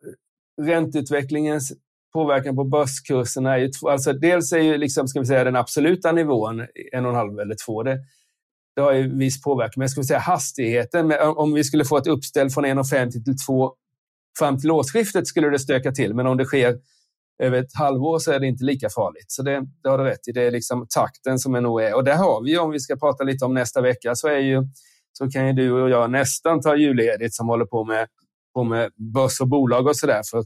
ränteutvecklingens 0.63 1.73
påverkan 2.13 2.57
på 2.57 2.65
börskurserna 2.65 3.55
är 3.55 3.59
ju 3.59 3.69
två, 3.69 3.89
alltså 3.89 4.13
dels 4.13 4.53
är 4.53 4.59
ju 4.59 4.77
liksom, 4.77 5.09
ska 5.09 5.21
vi 5.21 5.27
säga, 5.27 5.45
den 5.45 5.57
absoluta 5.57 6.13
nivån 6.13 6.61
1,5 6.61 7.41
eller 7.41 7.57
2. 7.67 7.83
Det, 7.83 7.99
det 8.77 8.83
har 8.83 8.93
ju 8.93 9.19
viss 9.19 9.43
påverkan, 9.43 9.73
men 9.77 9.83
jag 9.83 9.91
skulle 9.91 10.05
säga 10.05 10.19
hastigheten, 10.19 11.13
om 11.37 11.53
vi 11.53 11.65
skulle 11.65 11.85
få 11.85 11.97
ett 11.97 12.07
uppställ 12.07 12.51
från 12.51 12.67
1,50 12.67 13.11
till 13.25 13.37
2 13.47 13.73
fram 14.39 14.61
till 14.61 14.71
årsskiftet 14.71 15.27
skulle 15.27 15.51
det 15.51 15.59
stöka 15.59 15.93
till, 15.93 16.15
men 16.15 16.27
om 16.27 16.37
det 16.37 16.45
sker 16.45 16.79
över 17.39 17.59
ett 17.59 17.75
halvår 17.75 18.19
så 18.19 18.33
är 18.33 18.41
det 18.41 18.47
inte 18.47 18.65
lika 18.65 18.89
farligt. 18.91 19.25
Så 19.29 19.43
det, 19.43 19.63
det 19.83 19.89
har 19.89 19.99
du 19.99 20.05
rätt 20.05 20.29
i. 20.29 20.33
Det 20.33 20.43
är 20.43 20.51
liksom 20.51 20.87
takten 20.95 21.39
som 21.39 21.55
är 21.55 21.61
nog 21.61 21.83
är. 21.83 21.95
Och 21.95 22.05
där 22.05 22.17
har 22.17 22.43
vi, 22.43 22.59
om 22.59 22.71
vi 22.71 22.81
ska 22.81 22.97
prata 22.97 23.25
lite 23.25 23.45
om 23.45 23.55
nästa 23.55 23.81
vecka, 23.81 24.15
så, 24.15 24.29
är 24.29 24.39
ju, 24.39 24.63
så 25.13 25.31
kan 25.31 25.47
ju 25.47 25.53
du 25.53 25.73
och 25.73 25.91
jag 25.91 26.11
nästan 26.11 26.61
ta 26.61 26.77
julledigt 26.77 27.35
som 27.35 27.49
håller 27.49 27.65
på 27.65 27.85
med, 27.85 28.07
på 28.55 28.65
med 28.65 28.91
börs 29.15 29.41
och 29.41 29.49
bolag 29.49 29.87
och 29.87 29.97
sådär. 29.97 30.23
För 30.31 30.45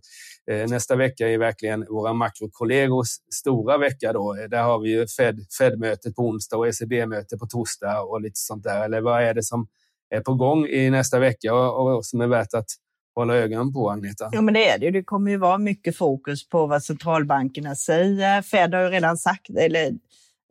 eh, 0.51 0.69
nästa 0.69 0.97
vecka 0.97 1.29
är 1.29 1.39
verkligen 1.39 1.87
våra 1.89 2.13
makrokollegors 2.13 3.09
stora 3.35 3.79
vecka. 3.79 4.13
Då. 4.13 4.37
Eh, 4.37 4.49
där 4.49 4.63
har 4.63 4.79
vi 4.79 4.91
ju 4.91 5.07
Fed, 5.07 5.47
Fed-mötet 5.59 6.15
på 6.15 6.23
onsdag 6.23 6.57
och 6.57 6.69
ECB-möte 6.69 7.37
på 7.39 7.47
torsdag 7.47 8.01
och 8.03 8.21
lite 8.21 8.39
sånt 8.41 8.63
där. 8.63 8.85
Eller 8.85 9.01
vad 9.01 9.23
är 9.23 9.35
det 9.35 9.43
som 9.43 9.67
är 10.15 10.21
på 10.21 10.35
gång 10.35 10.67
i 10.67 10.91
nästa 10.91 11.19
vecka 11.19 11.55
och, 11.55 11.97
och 11.97 12.07
som 12.07 12.21
är 12.21 12.27
värt 12.27 12.55
att 12.55 12.69
hålla 13.15 13.37
ögonen 13.37 13.73
på, 13.73 13.91
Agneta? 13.91 14.29
Ja, 14.33 14.41
men 14.41 14.55
det 14.55 14.69
är 14.69 14.79
det. 14.79 14.91
Det 14.91 15.03
kommer 15.03 15.31
ju 15.31 15.37
vara 15.37 15.59
mycket 15.59 15.97
fokus 15.97 16.49
på 16.49 16.67
vad 16.67 16.83
centralbankerna 16.83 17.75
säger. 17.75 18.43
Fed 18.43 18.75
har 18.75 18.83
ju 18.83 18.89
redan 18.89 19.17
sagt, 19.17 19.51
eller 19.51 19.87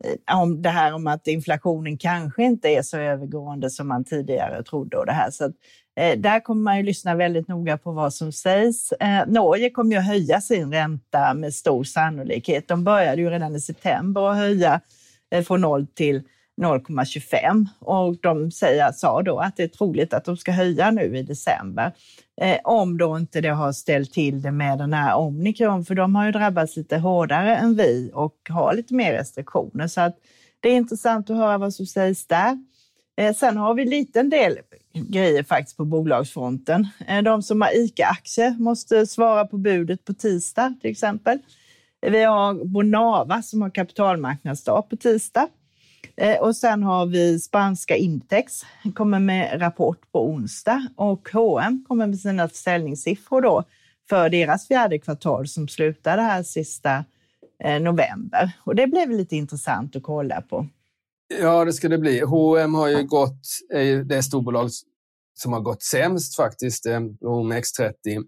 eh, 0.04 0.38
om 0.38 0.62
det 0.62 0.68
här 0.68 0.94
om 0.94 1.06
att 1.06 1.26
inflationen 1.26 1.98
kanske 1.98 2.42
inte 2.44 2.68
är 2.68 2.82
så 2.82 2.96
övergående 2.96 3.70
som 3.70 3.88
man 3.88 4.04
tidigare 4.04 4.62
trodde. 4.62 4.96
Och 4.96 5.06
det 5.06 5.12
här. 5.12 5.30
Så 5.30 5.44
att, 5.44 5.52
eh, 6.00 6.18
där 6.18 6.40
kommer 6.40 6.62
man 6.62 6.76
ju 6.76 6.82
lyssna 6.82 7.14
väldigt 7.14 7.48
noga 7.48 7.78
på 7.78 7.92
vad 7.92 8.14
som 8.14 8.32
sägs. 8.32 8.92
Eh, 8.92 9.26
Norge 9.26 9.70
kommer 9.70 9.92
ju 9.92 9.98
att 9.98 10.06
höja 10.06 10.40
sin 10.40 10.72
ränta 10.72 11.34
med 11.34 11.54
stor 11.54 11.84
sannolikhet. 11.84 12.68
De 12.68 12.84
började 12.84 13.22
ju 13.22 13.30
redan 13.30 13.56
i 13.56 13.60
september 13.60 14.30
att 14.30 14.36
höja 14.36 14.80
eh, 15.30 15.42
från 15.42 15.60
0 15.60 15.86
till 15.86 16.22
0,25 16.60 17.66
och 17.78 18.16
de 18.22 18.50
säger, 18.50 18.92
sa 18.92 19.22
då 19.22 19.38
att 19.38 19.56
det 19.56 19.62
är 19.62 19.68
troligt 19.68 20.14
att 20.14 20.24
de 20.24 20.36
ska 20.36 20.52
höja 20.52 20.90
nu 20.90 21.16
i 21.16 21.22
december. 21.22 21.92
Eh, 22.40 22.58
om 22.64 22.98
då 22.98 23.18
inte 23.18 23.40
det 23.40 23.48
har 23.48 23.72
ställt 23.72 24.12
till 24.12 24.42
det 24.42 24.50
med 24.50 24.78
den 24.78 24.92
här 24.92 25.16
omikron, 25.16 25.84
för 25.84 25.94
de 25.94 26.14
har 26.14 26.26
ju 26.26 26.32
drabbats 26.32 26.76
lite 26.76 26.98
hårdare 26.98 27.56
än 27.56 27.76
vi 27.76 28.10
och 28.14 28.36
har 28.48 28.74
lite 28.74 28.94
mer 28.94 29.12
restriktioner. 29.12 29.86
Så 29.86 30.00
att 30.00 30.16
det 30.60 30.68
är 30.68 30.76
intressant 30.76 31.30
att 31.30 31.36
höra 31.36 31.58
vad 31.58 31.74
som 31.74 31.86
sägs 31.86 32.26
där. 32.26 32.58
Eh, 33.16 33.34
sen 33.34 33.56
har 33.56 33.74
vi 33.74 33.82
en 33.82 33.90
liten 33.90 34.30
del 34.30 34.58
grejer 34.92 35.42
faktiskt 35.42 35.76
på 35.76 35.84
bolagsfronten. 35.84 36.88
Eh, 37.08 37.22
de 37.22 37.42
som 37.42 37.60
har 37.60 37.76
ICA-aktier 37.76 38.56
måste 38.58 39.06
svara 39.06 39.46
på 39.46 39.56
budet 39.56 40.04
på 40.04 40.14
tisdag 40.14 40.74
till 40.80 40.90
exempel. 40.90 41.38
Vi 42.00 42.24
har 42.24 42.64
Bonava 42.64 43.42
som 43.42 43.62
har 43.62 43.70
kapitalmarknadsdag 43.70 44.90
på 44.90 44.96
tisdag. 44.96 45.48
Eh, 46.16 46.40
och 46.40 46.56
sen 46.56 46.82
har 46.82 47.06
vi 47.06 47.38
spanska 47.38 47.96
Intex, 47.96 48.62
kommer 48.94 49.18
med 49.18 49.60
rapport 49.60 50.12
på 50.12 50.26
onsdag 50.26 50.88
och 50.96 51.28
H&M 51.32 51.84
kommer 51.88 52.06
med 52.06 52.20
sina 52.20 52.48
försäljningssiffror 52.48 53.40
då 53.40 53.64
för 54.08 54.28
deras 54.28 54.68
fjärde 54.68 54.98
kvartal 54.98 55.48
som 55.48 55.68
slutade 55.68 56.22
här 56.22 56.42
sista 56.42 57.04
eh, 57.64 57.80
november. 57.80 58.52
Och 58.64 58.74
det 58.74 58.86
blev 58.86 59.10
lite 59.10 59.36
intressant 59.36 59.96
att 59.96 60.02
kolla 60.02 60.40
på. 60.40 60.66
Ja, 61.40 61.64
det 61.64 61.72
ska 61.72 61.88
det 61.88 61.98
bli. 61.98 62.20
H&M 62.20 62.74
har 62.74 62.88
ju 62.88 63.04
gått, 63.04 63.42
är 63.74 63.96
det 63.96 64.22
storbolag 64.22 64.70
som 65.34 65.52
har 65.52 65.60
gått 65.60 65.82
sämst 65.82 66.36
faktiskt, 66.36 66.86
eh, 66.86 67.00
OMX30 67.20 68.24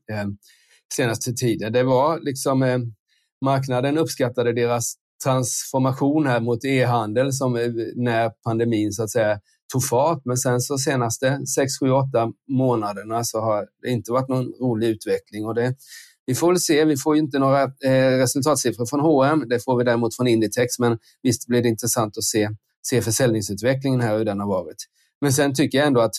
senaste 0.94 1.32
tiden. 1.32 1.72
Det 1.72 1.82
var 1.82 2.20
liksom 2.20 2.92
marknaden 3.44 3.98
uppskattade 3.98 4.52
deras 4.52 4.94
transformation 5.24 6.26
här 6.26 6.40
mot 6.40 6.64
e-handel 6.64 7.32
som 7.32 7.56
eh, 7.56 7.68
när 7.96 8.30
pandemin 8.44 8.92
så 8.92 9.02
att 9.02 9.10
säga 9.10 9.40
tog 9.72 9.84
fart. 9.84 10.22
Men 10.24 10.36
sen 10.36 10.60
så 10.60 10.78
senaste 10.78 11.46
6, 11.46 11.72
7, 11.80 11.90
8 11.90 12.32
månaderna 12.48 13.24
så 13.24 13.40
har 13.40 13.66
det 13.82 13.90
inte 13.90 14.12
varit 14.12 14.28
någon 14.28 14.52
rolig 14.60 14.88
utveckling 14.88 15.46
och 15.46 15.54
det 15.54 15.74
vi 16.26 16.34
får 16.34 16.48
väl 16.48 16.60
se, 16.60 16.84
vi 16.84 16.96
får 16.96 17.14
ju 17.16 17.22
inte 17.22 17.38
några 17.38 17.62
eh, 17.62 18.18
resultatsiffror 18.18 18.86
från 18.86 19.00
H&M. 19.00 19.44
det 19.48 19.64
får 19.64 19.78
vi 19.78 19.84
däremot 19.84 20.16
från 20.16 20.26
Inditex, 20.26 20.78
men 20.78 20.98
visst 21.22 21.46
blir 21.46 21.62
det 21.62 21.68
intressant 21.68 22.18
att 22.18 22.24
se, 22.24 22.48
se 22.82 23.02
försäljningsutvecklingen 23.02 24.00
här, 24.00 24.18
hur 24.18 24.24
den 24.24 24.40
har 24.40 24.46
varit. 24.46 24.76
Men 25.20 25.32
sen 25.32 25.54
tycker 25.54 25.78
jag 25.78 25.86
ändå 25.86 26.00
att 26.00 26.14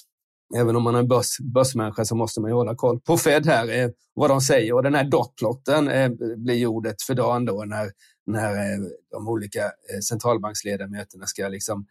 även 0.55 0.75
om 0.75 0.83
man 0.83 0.95
är 0.95 0.99
en 0.99 1.07
börs, 1.07 1.37
börsmänniska 1.53 2.05
så 2.05 2.15
måste 2.15 2.41
man 2.41 2.49
ju 2.49 2.55
hålla 2.55 2.75
koll 2.75 2.99
på 2.99 3.17
Fed 3.17 3.45
här, 3.45 3.79
eh, 3.79 3.89
vad 4.13 4.29
de 4.29 4.41
säger. 4.41 4.73
Och 4.73 4.83
den 4.83 4.95
här 4.95 5.03
dotplotten 5.03 5.87
eh, 5.87 6.09
blir 6.37 6.65
ordet 6.65 7.01
för 7.01 7.13
dagen 7.13 7.45
då 7.45 7.63
när, 7.65 7.91
när 8.25 8.55
eh, 8.55 8.79
de 9.11 9.27
olika 9.27 9.65
eh, 9.65 9.99
centralbanksledamöterna 10.09 11.25
ska 11.25 11.47
liksom 11.47 11.85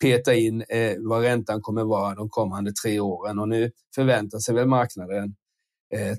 peta 0.00 0.34
in 0.34 0.64
eh, 0.68 0.96
vad 0.98 1.22
räntan 1.22 1.60
kommer 1.60 1.84
vara 1.84 2.14
de 2.14 2.28
kommande 2.28 2.72
tre 2.72 3.00
åren. 3.00 3.38
Och 3.38 3.48
nu 3.48 3.70
förväntar 3.94 4.38
sig 4.38 4.54
väl 4.54 4.66
marknaden 4.66 5.34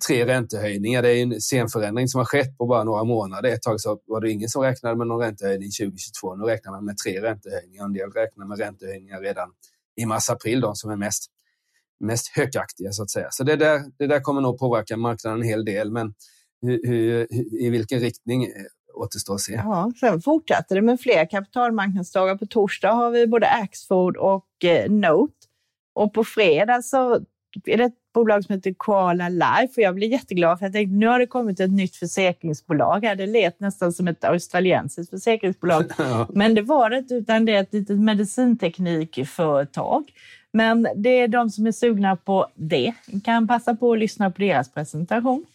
tre 0.08 0.26
räntehöjningar. 0.26 1.02
Det 1.02 1.10
är 1.10 1.24
en 1.24 1.40
scenförändring 1.40 2.08
som 2.08 2.18
har 2.18 2.26
skett 2.26 2.58
på 2.58 2.66
bara 2.66 2.84
några 2.84 3.04
månader. 3.04 3.50
Ett 3.50 3.62
tag 3.62 3.82
så 3.82 4.00
var 4.06 4.22
det 4.22 4.32
ingen 4.32 4.50
som 4.50 4.62
räknade 4.62 4.96
med 4.96 5.08
någon 5.08 5.20
räntehöjning 5.20 5.70
2022. 5.80 6.36
Nu 6.36 6.44
räknar 6.46 6.72
man 6.72 6.86
med 6.86 6.98
tre 6.98 7.22
räntehöjningar. 7.22 7.86
En 7.86 7.94
del 7.94 8.12
räknar 8.12 8.46
med 8.46 8.60
räntehöjningar 8.60 9.22
redan 9.22 9.50
i 9.96 10.06
mars-april, 10.06 10.62
de 10.62 10.76
som 10.76 10.92
är 10.92 10.96
mest, 10.96 11.26
mest 12.00 12.28
högaktiga 12.28 12.92
så 12.92 13.04
att 13.04 13.10
säga. 13.10 13.28
Så 13.32 13.44
det 13.44 13.56
där, 13.56 13.82
det 13.98 14.08
där 14.08 14.20
kommer 14.20 14.42
nog 14.42 14.60
påverka 14.60 14.98
marknaden 14.98 15.42
en 15.42 15.48
hel 15.48 15.66
del. 15.66 15.92
Men 15.92 16.14
hur, 16.62 16.88
hur, 16.88 17.28
i 17.62 17.70
vilken 17.70 18.00
riktning 18.00 18.48
återstår 18.94 19.36
att 19.36 19.42
se. 19.42 19.54
Ja, 19.54 19.92
sen 20.00 20.22
fortsätter 20.22 20.76
det 20.76 20.82
med 20.82 21.00
fler 21.00 21.30
kapitalmarknadsdagar. 21.30 22.36
På 22.36 22.46
torsdag 22.46 22.92
har 22.92 23.12
vi 23.12 23.28
både 23.28 23.50
Axfood 23.50 24.18
och 24.18 24.48
eh, 24.64 24.92
Note. 24.92 25.34
Och 25.96 26.14
på 26.14 26.24
fredag 26.24 26.82
så 26.82 27.14
är 27.66 27.78
det 27.78 27.84
ett 27.84 27.94
bolag 28.14 28.44
som 28.44 28.56
heter 28.56 28.74
Koala 28.78 29.30
Life 29.30 29.74
och 29.76 29.82
jag 29.82 29.96
blev 29.96 30.12
jätteglad 30.12 30.60
för 30.60 30.66
jag 30.66 30.74
tänkte 30.74 30.96
nu 30.96 31.08
har 31.08 31.20
det 31.20 31.28
kommit 31.28 31.60
ett 31.60 31.72
nytt 31.72 31.96
försäkringsbolag. 31.96 33.02
Det 33.02 33.26
lät 33.26 33.60
nästan 33.60 33.94
som 33.94 34.08
ett 34.08 34.24
australiensiskt 34.24 35.10
försäkringsbolag. 35.10 35.86
Ja. 35.98 36.28
Men 36.34 36.56
det 36.56 36.62
var 36.62 36.90
det 36.90 36.98
inte 36.98 37.16
utan 37.16 37.46
det 37.46 37.56
är 37.56 37.62
ett 37.62 37.74
litet 37.74 38.00
medicinteknikföretag. 38.00 40.12
Men 40.52 40.88
det 40.96 41.10
är 41.10 41.28
de 41.28 41.50
som 41.50 41.68
är 41.68 41.72
sugna 41.72 42.16
på 42.16 42.48
det 42.56 42.94
kan 43.24 43.48
passa 43.48 43.76
på 43.76 43.94
att 43.94 44.00
lyssna 44.00 44.32
på 44.32 44.42
deras 44.42 44.72
presentation. 44.72 45.46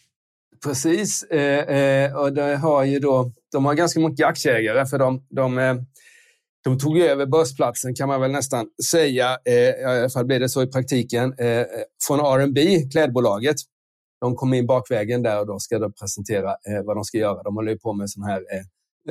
Precis, 0.64 1.22
eh, 1.22 1.76
eh, 1.76 2.16
och 2.16 2.32
det 2.32 2.56
har 2.56 2.84
ju 2.84 2.98
då, 2.98 3.32
de 3.52 3.64
har 3.64 3.74
ganska 3.74 4.00
mycket 4.00 4.26
aktieägare 4.26 4.86
för 4.86 4.98
de, 4.98 5.26
de, 5.30 5.58
eh, 5.58 5.74
de 6.64 6.78
tog 6.78 6.98
över 6.98 7.26
börsplatsen 7.26 7.94
kan 7.94 8.08
man 8.08 8.20
väl 8.20 8.30
nästan 8.30 8.66
säga, 8.90 9.38
eh, 9.44 9.54
i 9.54 9.84
alla 9.84 10.10
fall 10.10 10.26
blev 10.26 10.40
det 10.40 10.48
så 10.48 10.62
i 10.62 10.66
praktiken, 10.66 11.34
eh, 11.38 11.46
eh 11.46 11.66
från 12.06 12.20
R&B 12.20 12.88
klädbolaget. 12.92 13.56
De 14.20 14.36
kom 14.36 14.54
in 14.54 14.66
bakvägen 14.66 15.22
där 15.22 15.40
och 15.40 15.46
då 15.46 15.58
ska 15.58 15.78
de 15.78 15.92
presentera 15.92 16.50
eh, 16.50 16.82
vad 16.84 16.96
de 16.96 17.04
ska 17.04 17.18
göra. 17.18 17.42
De 17.42 17.54
håller 17.54 17.72
ju 17.72 17.78
på 17.78 17.92
med 17.92 18.10
sådana 18.10 18.32
här 18.32 18.44
eh, 18.52 18.62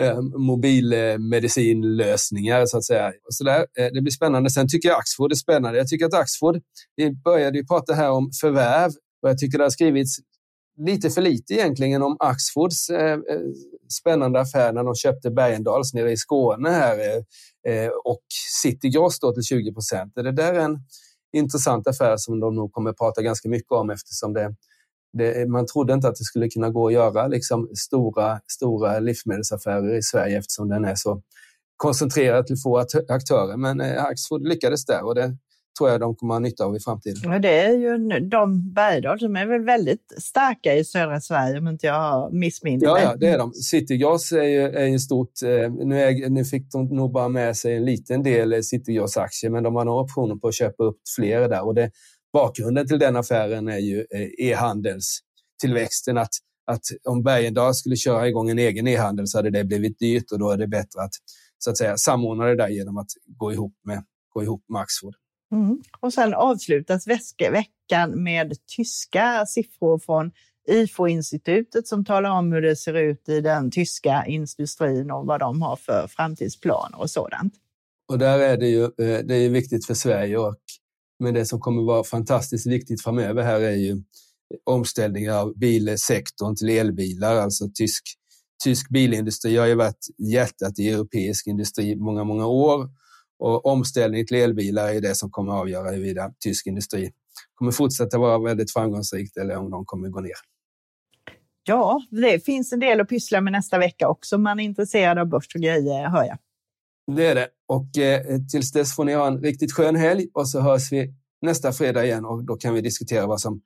eh, 0.08 0.22
mobilmedicinlösningar 0.22 2.66
så 2.66 2.78
att 2.78 2.86
säga. 2.86 3.14
Så 3.30 3.44
där, 3.44 3.66
det 3.94 4.02
blir 4.02 4.12
spännande. 4.12 4.50
Sen 4.50 4.68
tycker 4.68 4.90
jag 4.90 5.00
Axford 5.00 5.32
är 5.32 5.36
spännande. 5.36 5.78
Jag 5.78 5.88
tycker 5.88 6.06
att 6.06 6.14
Axfood, 6.14 6.62
vi 6.96 7.12
började 7.12 7.58
ju 7.58 7.66
prata 7.66 7.94
här 7.94 8.12
om 8.12 8.32
förvärv 8.42 8.92
och 9.22 9.30
jag 9.30 9.38
tycker 9.38 9.58
det 9.58 9.64
har 9.64 9.70
skrivits 9.70 10.18
lite 10.78 11.10
för 11.10 11.22
lite 11.22 11.54
egentligen 11.54 12.04
om 12.04 12.18
Axfoods 12.20 12.90
eh, 12.90 13.12
eh, 13.12 13.20
spännande 14.00 14.40
affär 14.40 14.74
när 14.74 14.84
de 14.84 14.96
köpte 14.96 15.32
Bergendals 15.32 15.94
nere 15.94 16.12
i 16.12 16.18
Skåne 16.18 16.70
här 16.70 17.00
eh, 17.00 17.74
eh, 17.74 17.90
och 17.90 18.24
City 18.62 18.90
Gross 18.90 19.20
då 19.20 19.34
till 19.34 19.44
20 19.44 19.74
procent. 19.74 20.12
Det 20.16 20.32
där 20.32 20.54
är 20.54 20.60
en 20.60 20.80
intressant 21.34 21.88
affär 21.88 22.18
som 22.18 22.40
de 22.40 22.56
nog 22.56 22.72
kommer 22.72 22.90
att 22.90 22.98
prata 22.98 23.22
ganska 23.22 23.50
mycket 23.50 23.72
om 23.72 23.90
eftersom 23.90 24.34
det, 24.34 24.56
det, 25.14 25.50
man 25.50 25.66
trodde 25.66 25.94
inte 25.94 26.08
att 26.08 26.16
det 26.16 26.24
skulle 26.24 26.50
kunna 26.50 26.70
gå 26.70 26.88
att 26.88 26.94
göra 26.94 27.28
liksom 27.28 27.70
stora, 27.76 28.40
stora 28.48 29.00
livsmedelsaffärer 29.00 29.98
i 29.98 30.04
Sverige 30.04 30.38
eftersom 30.38 30.70
den 30.70 30.86
är 30.86 30.96
så 30.96 31.22
koncentrerad 31.78 32.48
till 32.48 32.58
få 32.58 32.78
aktörer. 33.10 33.58
Men 33.58 33.82
eh, 33.82 34.04
Axfood 34.04 34.48
lyckades 34.48 34.86
där 34.86 35.06
och 35.06 35.16
det 35.16 35.38
tror 35.78 35.90
jag 35.90 36.00
de 36.00 36.16
kommer 36.16 36.34
ha 36.34 36.40
nytta 36.40 36.66
av 36.66 36.76
i 36.76 36.80
framtiden. 36.80 37.32
Ja, 37.32 37.40
det 37.40 37.60
är 37.60 37.74
ju 37.74 38.20
de 38.20 38.74
Bergdahl 38.74 39.20
som 39.20 39.36
är 39.36 39.46
väl 39.46 39.64
väldigt 39.64 40.14
starka 40.18 40.76
i 40.76 40.84
södra 40.84 41.22
Sverige 41.22 41.58
om 41.58 41.68
inte 41.68 41.88
jag 41.88 42.34
missminner 42.34 42.94
mig. 42.94 43.04
Ja, 43.04 43.10
ja, 43.12 43.16
det 43.16 43.28
är 43.28 43.38
de. 43.38 43.54
Citygas 43.54 44.32
är 44.32 44.44
ju, 44.44 44.62
är 44.62 44.86
ju 44.86 45.00
stort. 45.00 45.42
Eh, 45.44 45.72
nu, 45.72 46.02
är, 46.02 46.30
nu 46.30 46.46
fick 46.46 46.72
de 46.72 46.86
nog 46.86 47.12
bara 47.12 47.30
med 47.30 47.58
sig 47.58 47.76
en 47.76 47.86
liten 47.86 48.24
del 48.24 48.64
Citygas-aktier, 48.64 49.50
men 49.50 49.64
de 49.64 49.76
har 49.76 49.86
några 49.86 50.02
optioner 50.02 50.36
på 50.36 50.48
att 50.48 50.56
köpa 50.56 50.84
upp 50.84 50.98
fler 51.16 51.50
där. 51.50 51.66
Och 51.66 51.76
det, 51.76 51.92
bakgrunden 52.34 52.88
till 52.88 53.00
den 53.00 53.16
affären 53.16 53.68
är 53.68 53.78
ju 53.78 54.00
eh, 54.00 54.48
e-handelstillväxten. 54.48 56.18
Att, 56.18 56.34
att 56.72 56.84
om 57.04 57.24
Bergendal 57.24 57.74
skulle 57.74 57.96
köra 57.96 58.28
igång 58.28 58.50
en 58.50 58.60
egen 58.60 58.88
e-handel 58.88 59.28
så 59.28 59.38
hade 59.38 59.50
det 59.50 59.64
blivit 59.64 60.00
dyrt 60.00 60.32
och 60.32 60.40
då 60.40 60.52
är 60.52 60.58
det 60.58 60.68
bättre 60.68 61.02
att, 61.02 61.14
så 61.58 61.70
att 61.70 61.78
säga, 61.78 61.98
samordna 61.98 62.46
det 62.46 62.56
där 62.56 62.70
genom 62.70 62.98
att 62.98 63.10
gå 63.26 63.54
ihop 63.54 63.74
med, 63.86 64.04
gå 64.34 64.44
ihop 64.44 64.64
med 64.70 64.82
Axfood. 64.82 65.16
Mm. 65.52 65.82
Och 66.00 66.14
sen 66.14 66.34
avslutas 66.34 67.08
veckan 67.08 68.24
med 68.24 68.54
tyska 68.76 69.46
siffror 69.46 70.00
från 70.00 70.32
IFO-institutet 70.68 71.88
som 71.88 72.06
talar 72.06 72.30
om 72.30 72.52
hur 72.52 72.62
det 72.62 72.76
ser 72.76 72.94
ut 72.94 73.30
i 73.30 73.42
den 73.42 73.72
tyska 73.72 74.26
industrin 74.28 75.12
och 75.12 75.26
vad 75.26 75.40
de 75.40 75.62
har 75.62 75.76
för 75.76 76.08
framtidsplaner 76.08 77.00
och 77.00 77.10
sådant. 77.10 77.54
Och 78.12 78.20
där 78.20 78.40
är 78.40 78.58
det 78.58 78.68
ju 78.68 78.84
eh, 78.84 79.26
det 79.26 79.36
är 79.36 79.50
viktigt 79.50 79.86
för 79.86 79.94
Sverige 79.94 80.38
och 80.38 80.56
men 81.20 81.34
det 81.34 81.46
som 81.46 81.60
kommer 81.60 81.84
vara 81.84 82.04
fantastiskt 82.04 82.68
viktigt 82.68 83.02
framöver 83.02 83.44
här 83.44 83.62
är 83.62 83.76
ju 83.76 84.04
omställningen 84.64 85.34
av 85.34 85.58
bilsektorn 85.58 86.56
till 86.56 86.70
elbilar, 86.70 87.36
alltså 87.36 87.70
tysk, 87.74 88.04
tysk 88.64 88.90
bilindustri 88.90 89.58
har 89.58 89.66
ju 89.66 89.76
varit 89.76 90.08
hjärtat 90.18 90.80
i 90.80 90.90
europeisk 90.90 91.48
industri 91.48 91.96
många, 91.96 92.24
många 92.24 92.48
år 92.48 92.90
och 93.40 93.66
omställning 93.66 94.26
till 94.26 94.38
elbilar 94.38 94.90
är 94.90 95.02
det 95.02 95.16
som 95.16 95.32
kommer 95.32 95.54
att 95.54 95.60
avgöra 95.60 95.92
huruvida 95.92 96.32
tysk 96.40 96.68
industri 96.68 97.12
kommer 97.56 97.72
fortsätta 97.72 98.18
vara 98.18 98.40
väldigt 98.40 98.74
framgångsrikt 98.74 99.38
eller 99.38 99.58
om 99.58 99.72
de 99.72 99.86
kommer 99.86 100.10
gå 100.10 100.20
ner. 100.20 100.32
Ja, 101.64 102.02
det 102.12 102.46
finns 102.46 102.74
en 102.74 102.80
del 102.80 103.02
att 103.02 103.10
pyssla 103.10 103.42
med 103.42 103.54
nästa 103.54 103.78
vecka 103.78 104.08
också 104.08 104.38
man 104.38 104.60
är 104.60 104.64
intresserad 104.64 105.20
av 105.20 105.26
börs 105.26 105.56
och 105.56 105.62
grejer, 105.62 106.10
hör 106.10 106.24
jag. 106.24 106.38
Det 107.16 107.26
är 107.26 107.36
det. 107.36 107.48
Och 107.68 107.98
eh, 107.98 108.40
tills 108.52 108.72
dess 108.72 108.96
får 108.96 109.06
ni 109.06 109.14
ha 109.14 109.28
en 109.28 109.42
riktigt 109.42 109.74
skön 109.74 109.96
helg 109.96 110.28
och 110.34 110.50
så 110.50 110.60
hörs 110.60 110.92
vi 110.92 111.14
nästa 111.42 111.74
fredag 111.74 112.06
igen 112.06 112.26
och 112.26 112.44
då 112.44 112.56
kan 112.56 112.74
vi 112.74 112.82
diskutera 112.82 113.28
vad 113.28 113.42
som 113.42 113.62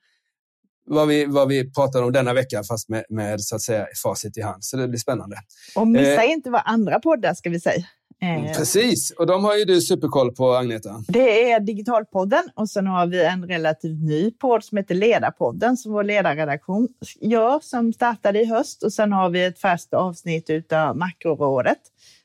vad 0.86 1.08
vi, 1.08 1.26
vad 1.26 1.48
vi 1.48 1.74
pratar 1.74 2.04
om 2.04 2.12
denna 2.12 2.34
vecka 2.34 2.64
fast 2.64 2.90
med, 2.90 3.06
med 3.10 3.42
så 3.42 3.56
att 3.56 3.62
säga 3.62 3.88
facit 4.04 4.38
i 4.38 4.42
hand. 4.42 4.64
Så 4.64 4.78
det 4.78 4.88
blir 4.88 5.00
spännande. 5.00 5.36
Och 5.76 5.88
missa 5.88 6.24
eh, 6.24 6.32
inte 6.32 6.50
vad 6.50 6.62
andra 6.66 7.00
poddar 7.00 7.34
ska 7.34 7.50
vi 7.50 7.60
säga. 7.60 7.86
Eh, 8.24 8.58
Precis, 8.58 9.12
och 9.12 9.28
de 9.28 9.44
har 9.44 9.58
ju 9.58 9.66
du 9.66 9.82
superkoll 9.82 10.36
på 10.36 10.52
Agneta. 10.54 11.04
Det 11.08 11.52
är 11.52 11.60
Digitalpodden 11.60 12.44
och 12.56 12.70
sen 12.70 12.88
har 12.88 13.06
vi 13.08 13.26
en 13.26 13.48
relativt 13.48 14.00
ny 14.02 14.32
podd 14.32 14.64
som 14.64 14.78
heter 14.78 14.96
Ledarpodden 14.96 15.78
som 15.78 15.92
vår 15.92 16.04
ledarredaktion 16.04 16.88
gör 17.22 17.60
som 17.64 17.94
startade 17.94 18.42
i 18.42 18.46
höst 18.46 18.84
och 18.84 18.94
sen 18.94 19.12
har 19.14 19.30
vi 19.30 19.46
ett 19.46 19.60
färskt 19.60 19.94
avsnitt 19.94 20.74
av 20.74 20.98
Makrorådet 20.98 21.78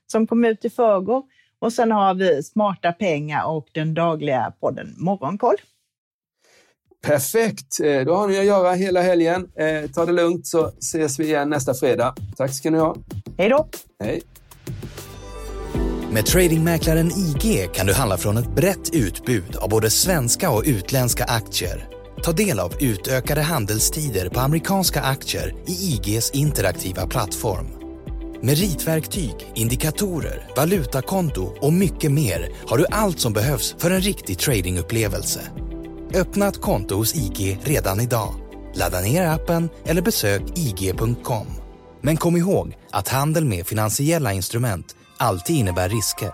som 0.07 0.27
kom 0.27 0.45
ut 0.45 0.65
i 0.65 0.71
förrgår 0.71 1.23
och 1.59 1.73
sen 1.73 1.93
har 1.93 2.15
vi 2.15 2.43
Smarta 2.43 2.93
pengar 2.93 3.45
och 3.47 3.67
den 3.73 3.95
dagliga 3.95 4.53
podden 4.61 4.95
Morgonkoll. 4.99 5.57
Perfekt, 7.07 7.81
eh, 7.85 8.01
då 8.01 8.15
har 8.15 8.29
ni 8.29 8.39
att 8.39 8.45
göra 8.45 8.73
hela 8.73 9.03
helgen. 9.03 9.49
Eh, 9.55 9.91
ta 9.91 10.07
det 10.07 10.13
lugnt 10.13 10.47
så 10.47 10.67
ses 10.67 11.19
vi 11.19 11.25
igen 11.25 11.51
nästa 11.51 11.75
fredag. 11.75 12.15
Tack 12.37 12.55
ska 12.55 12.71
ni 12.71 12.79
ha. 12.79 12.97
Hej 13.39 13.49
då. 13.49 13.67
Hej. 14.05 14.23
Med 16.17 16.27
tradingmäklaren 16.27 17.11
IG 17.11 17.73
kan 17.75 17.87
du 17.87 17.95
handla 17.95 18.17
från 18.17 18.37
ett 18.37 18.55
brett 18.55 18.95
utbud 18.95 19.57
av 19.57 19.69
både 19.69 19.91
svenska 19.91 20.51
och 20.51 20.63
utländska 20.67 21.25
aktier. 21.25 21.89
Ta 22.23 22.33
del 22.33 22.59
av 22.61 22.75
utökade 22.81 23.43
handelstider 23.43 24.29
på 24.29 24.41
amerikanska 24.41 25.01
aktier 25.01 25.55
i 25.67 25.73
IGs 25.73 26.31
interaktiva 26.31 27.07
plattform. 27.07 27.67
Med 28.43 28.59
ritverktyg, 28.59 29.35
indikatorer, 29.55 30.49
valutakonto 30.57 31.43
och 31.61 31.73
mycket 31.73 32.13
mer 32.13 32.51
har 32.67 32.79
du 32.79 32.87
allt 32.91 33.21
som 33.21 33.33
behövs 33.33 33.77
för 33.79 33.91
en 33.91 34.01
riktig 34.01 34.39
tradingupplevelse. 34.39 35.41
Öppna 36.15 36.49
ett 36.49 36.61
konto 36.61 36.95
hos 36.95 37.15
IG 37.15 37.59
redan 37.63 38.01
idag. 38.01 38.35
Ladda 38.75 39.01
ner 39.01 39.27
appen 39.27 39.69
eller 39.85 40.03
besök 40.03 40.43
ig.com. 40.55 41.47
Men 42.01 42.17
kom 42.17 42.37
ihåg 42.37 42.77
att 42.91 43.09
handel 43.09 43.45
med 43.45 43.67
finansiella 43.67 44.33
instrument 44.33 44.97
alltid 45.19 45.57
innebär 45.57 45.89
risker. 45.89 46.33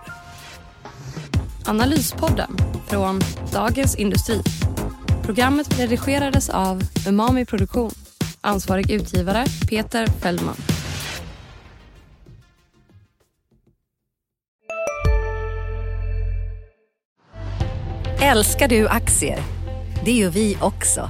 Analyspodden 1.65 2.57
från 2.87 3.21
Dagens 3.51 3.95
Industri. 3.95 4.41
Programmet 5.23 5.79
redigerades 5.79 6.49
av 6.49 6.81
Umami 7.07 7.45
Produktion. 7.45 7.91
Ansvarig 8.41 8.91
utgivare 8.91 9.45
Peter 9.69 10.07
Fellman. 10.07 10.55
Älskar 18.21 18.67
du 18.67 18.87
aktier? 18.87 19.43
Det 20.05 20.11
gör 20.11 20.29
vi 20.29 20.57
också. 20.61 21.09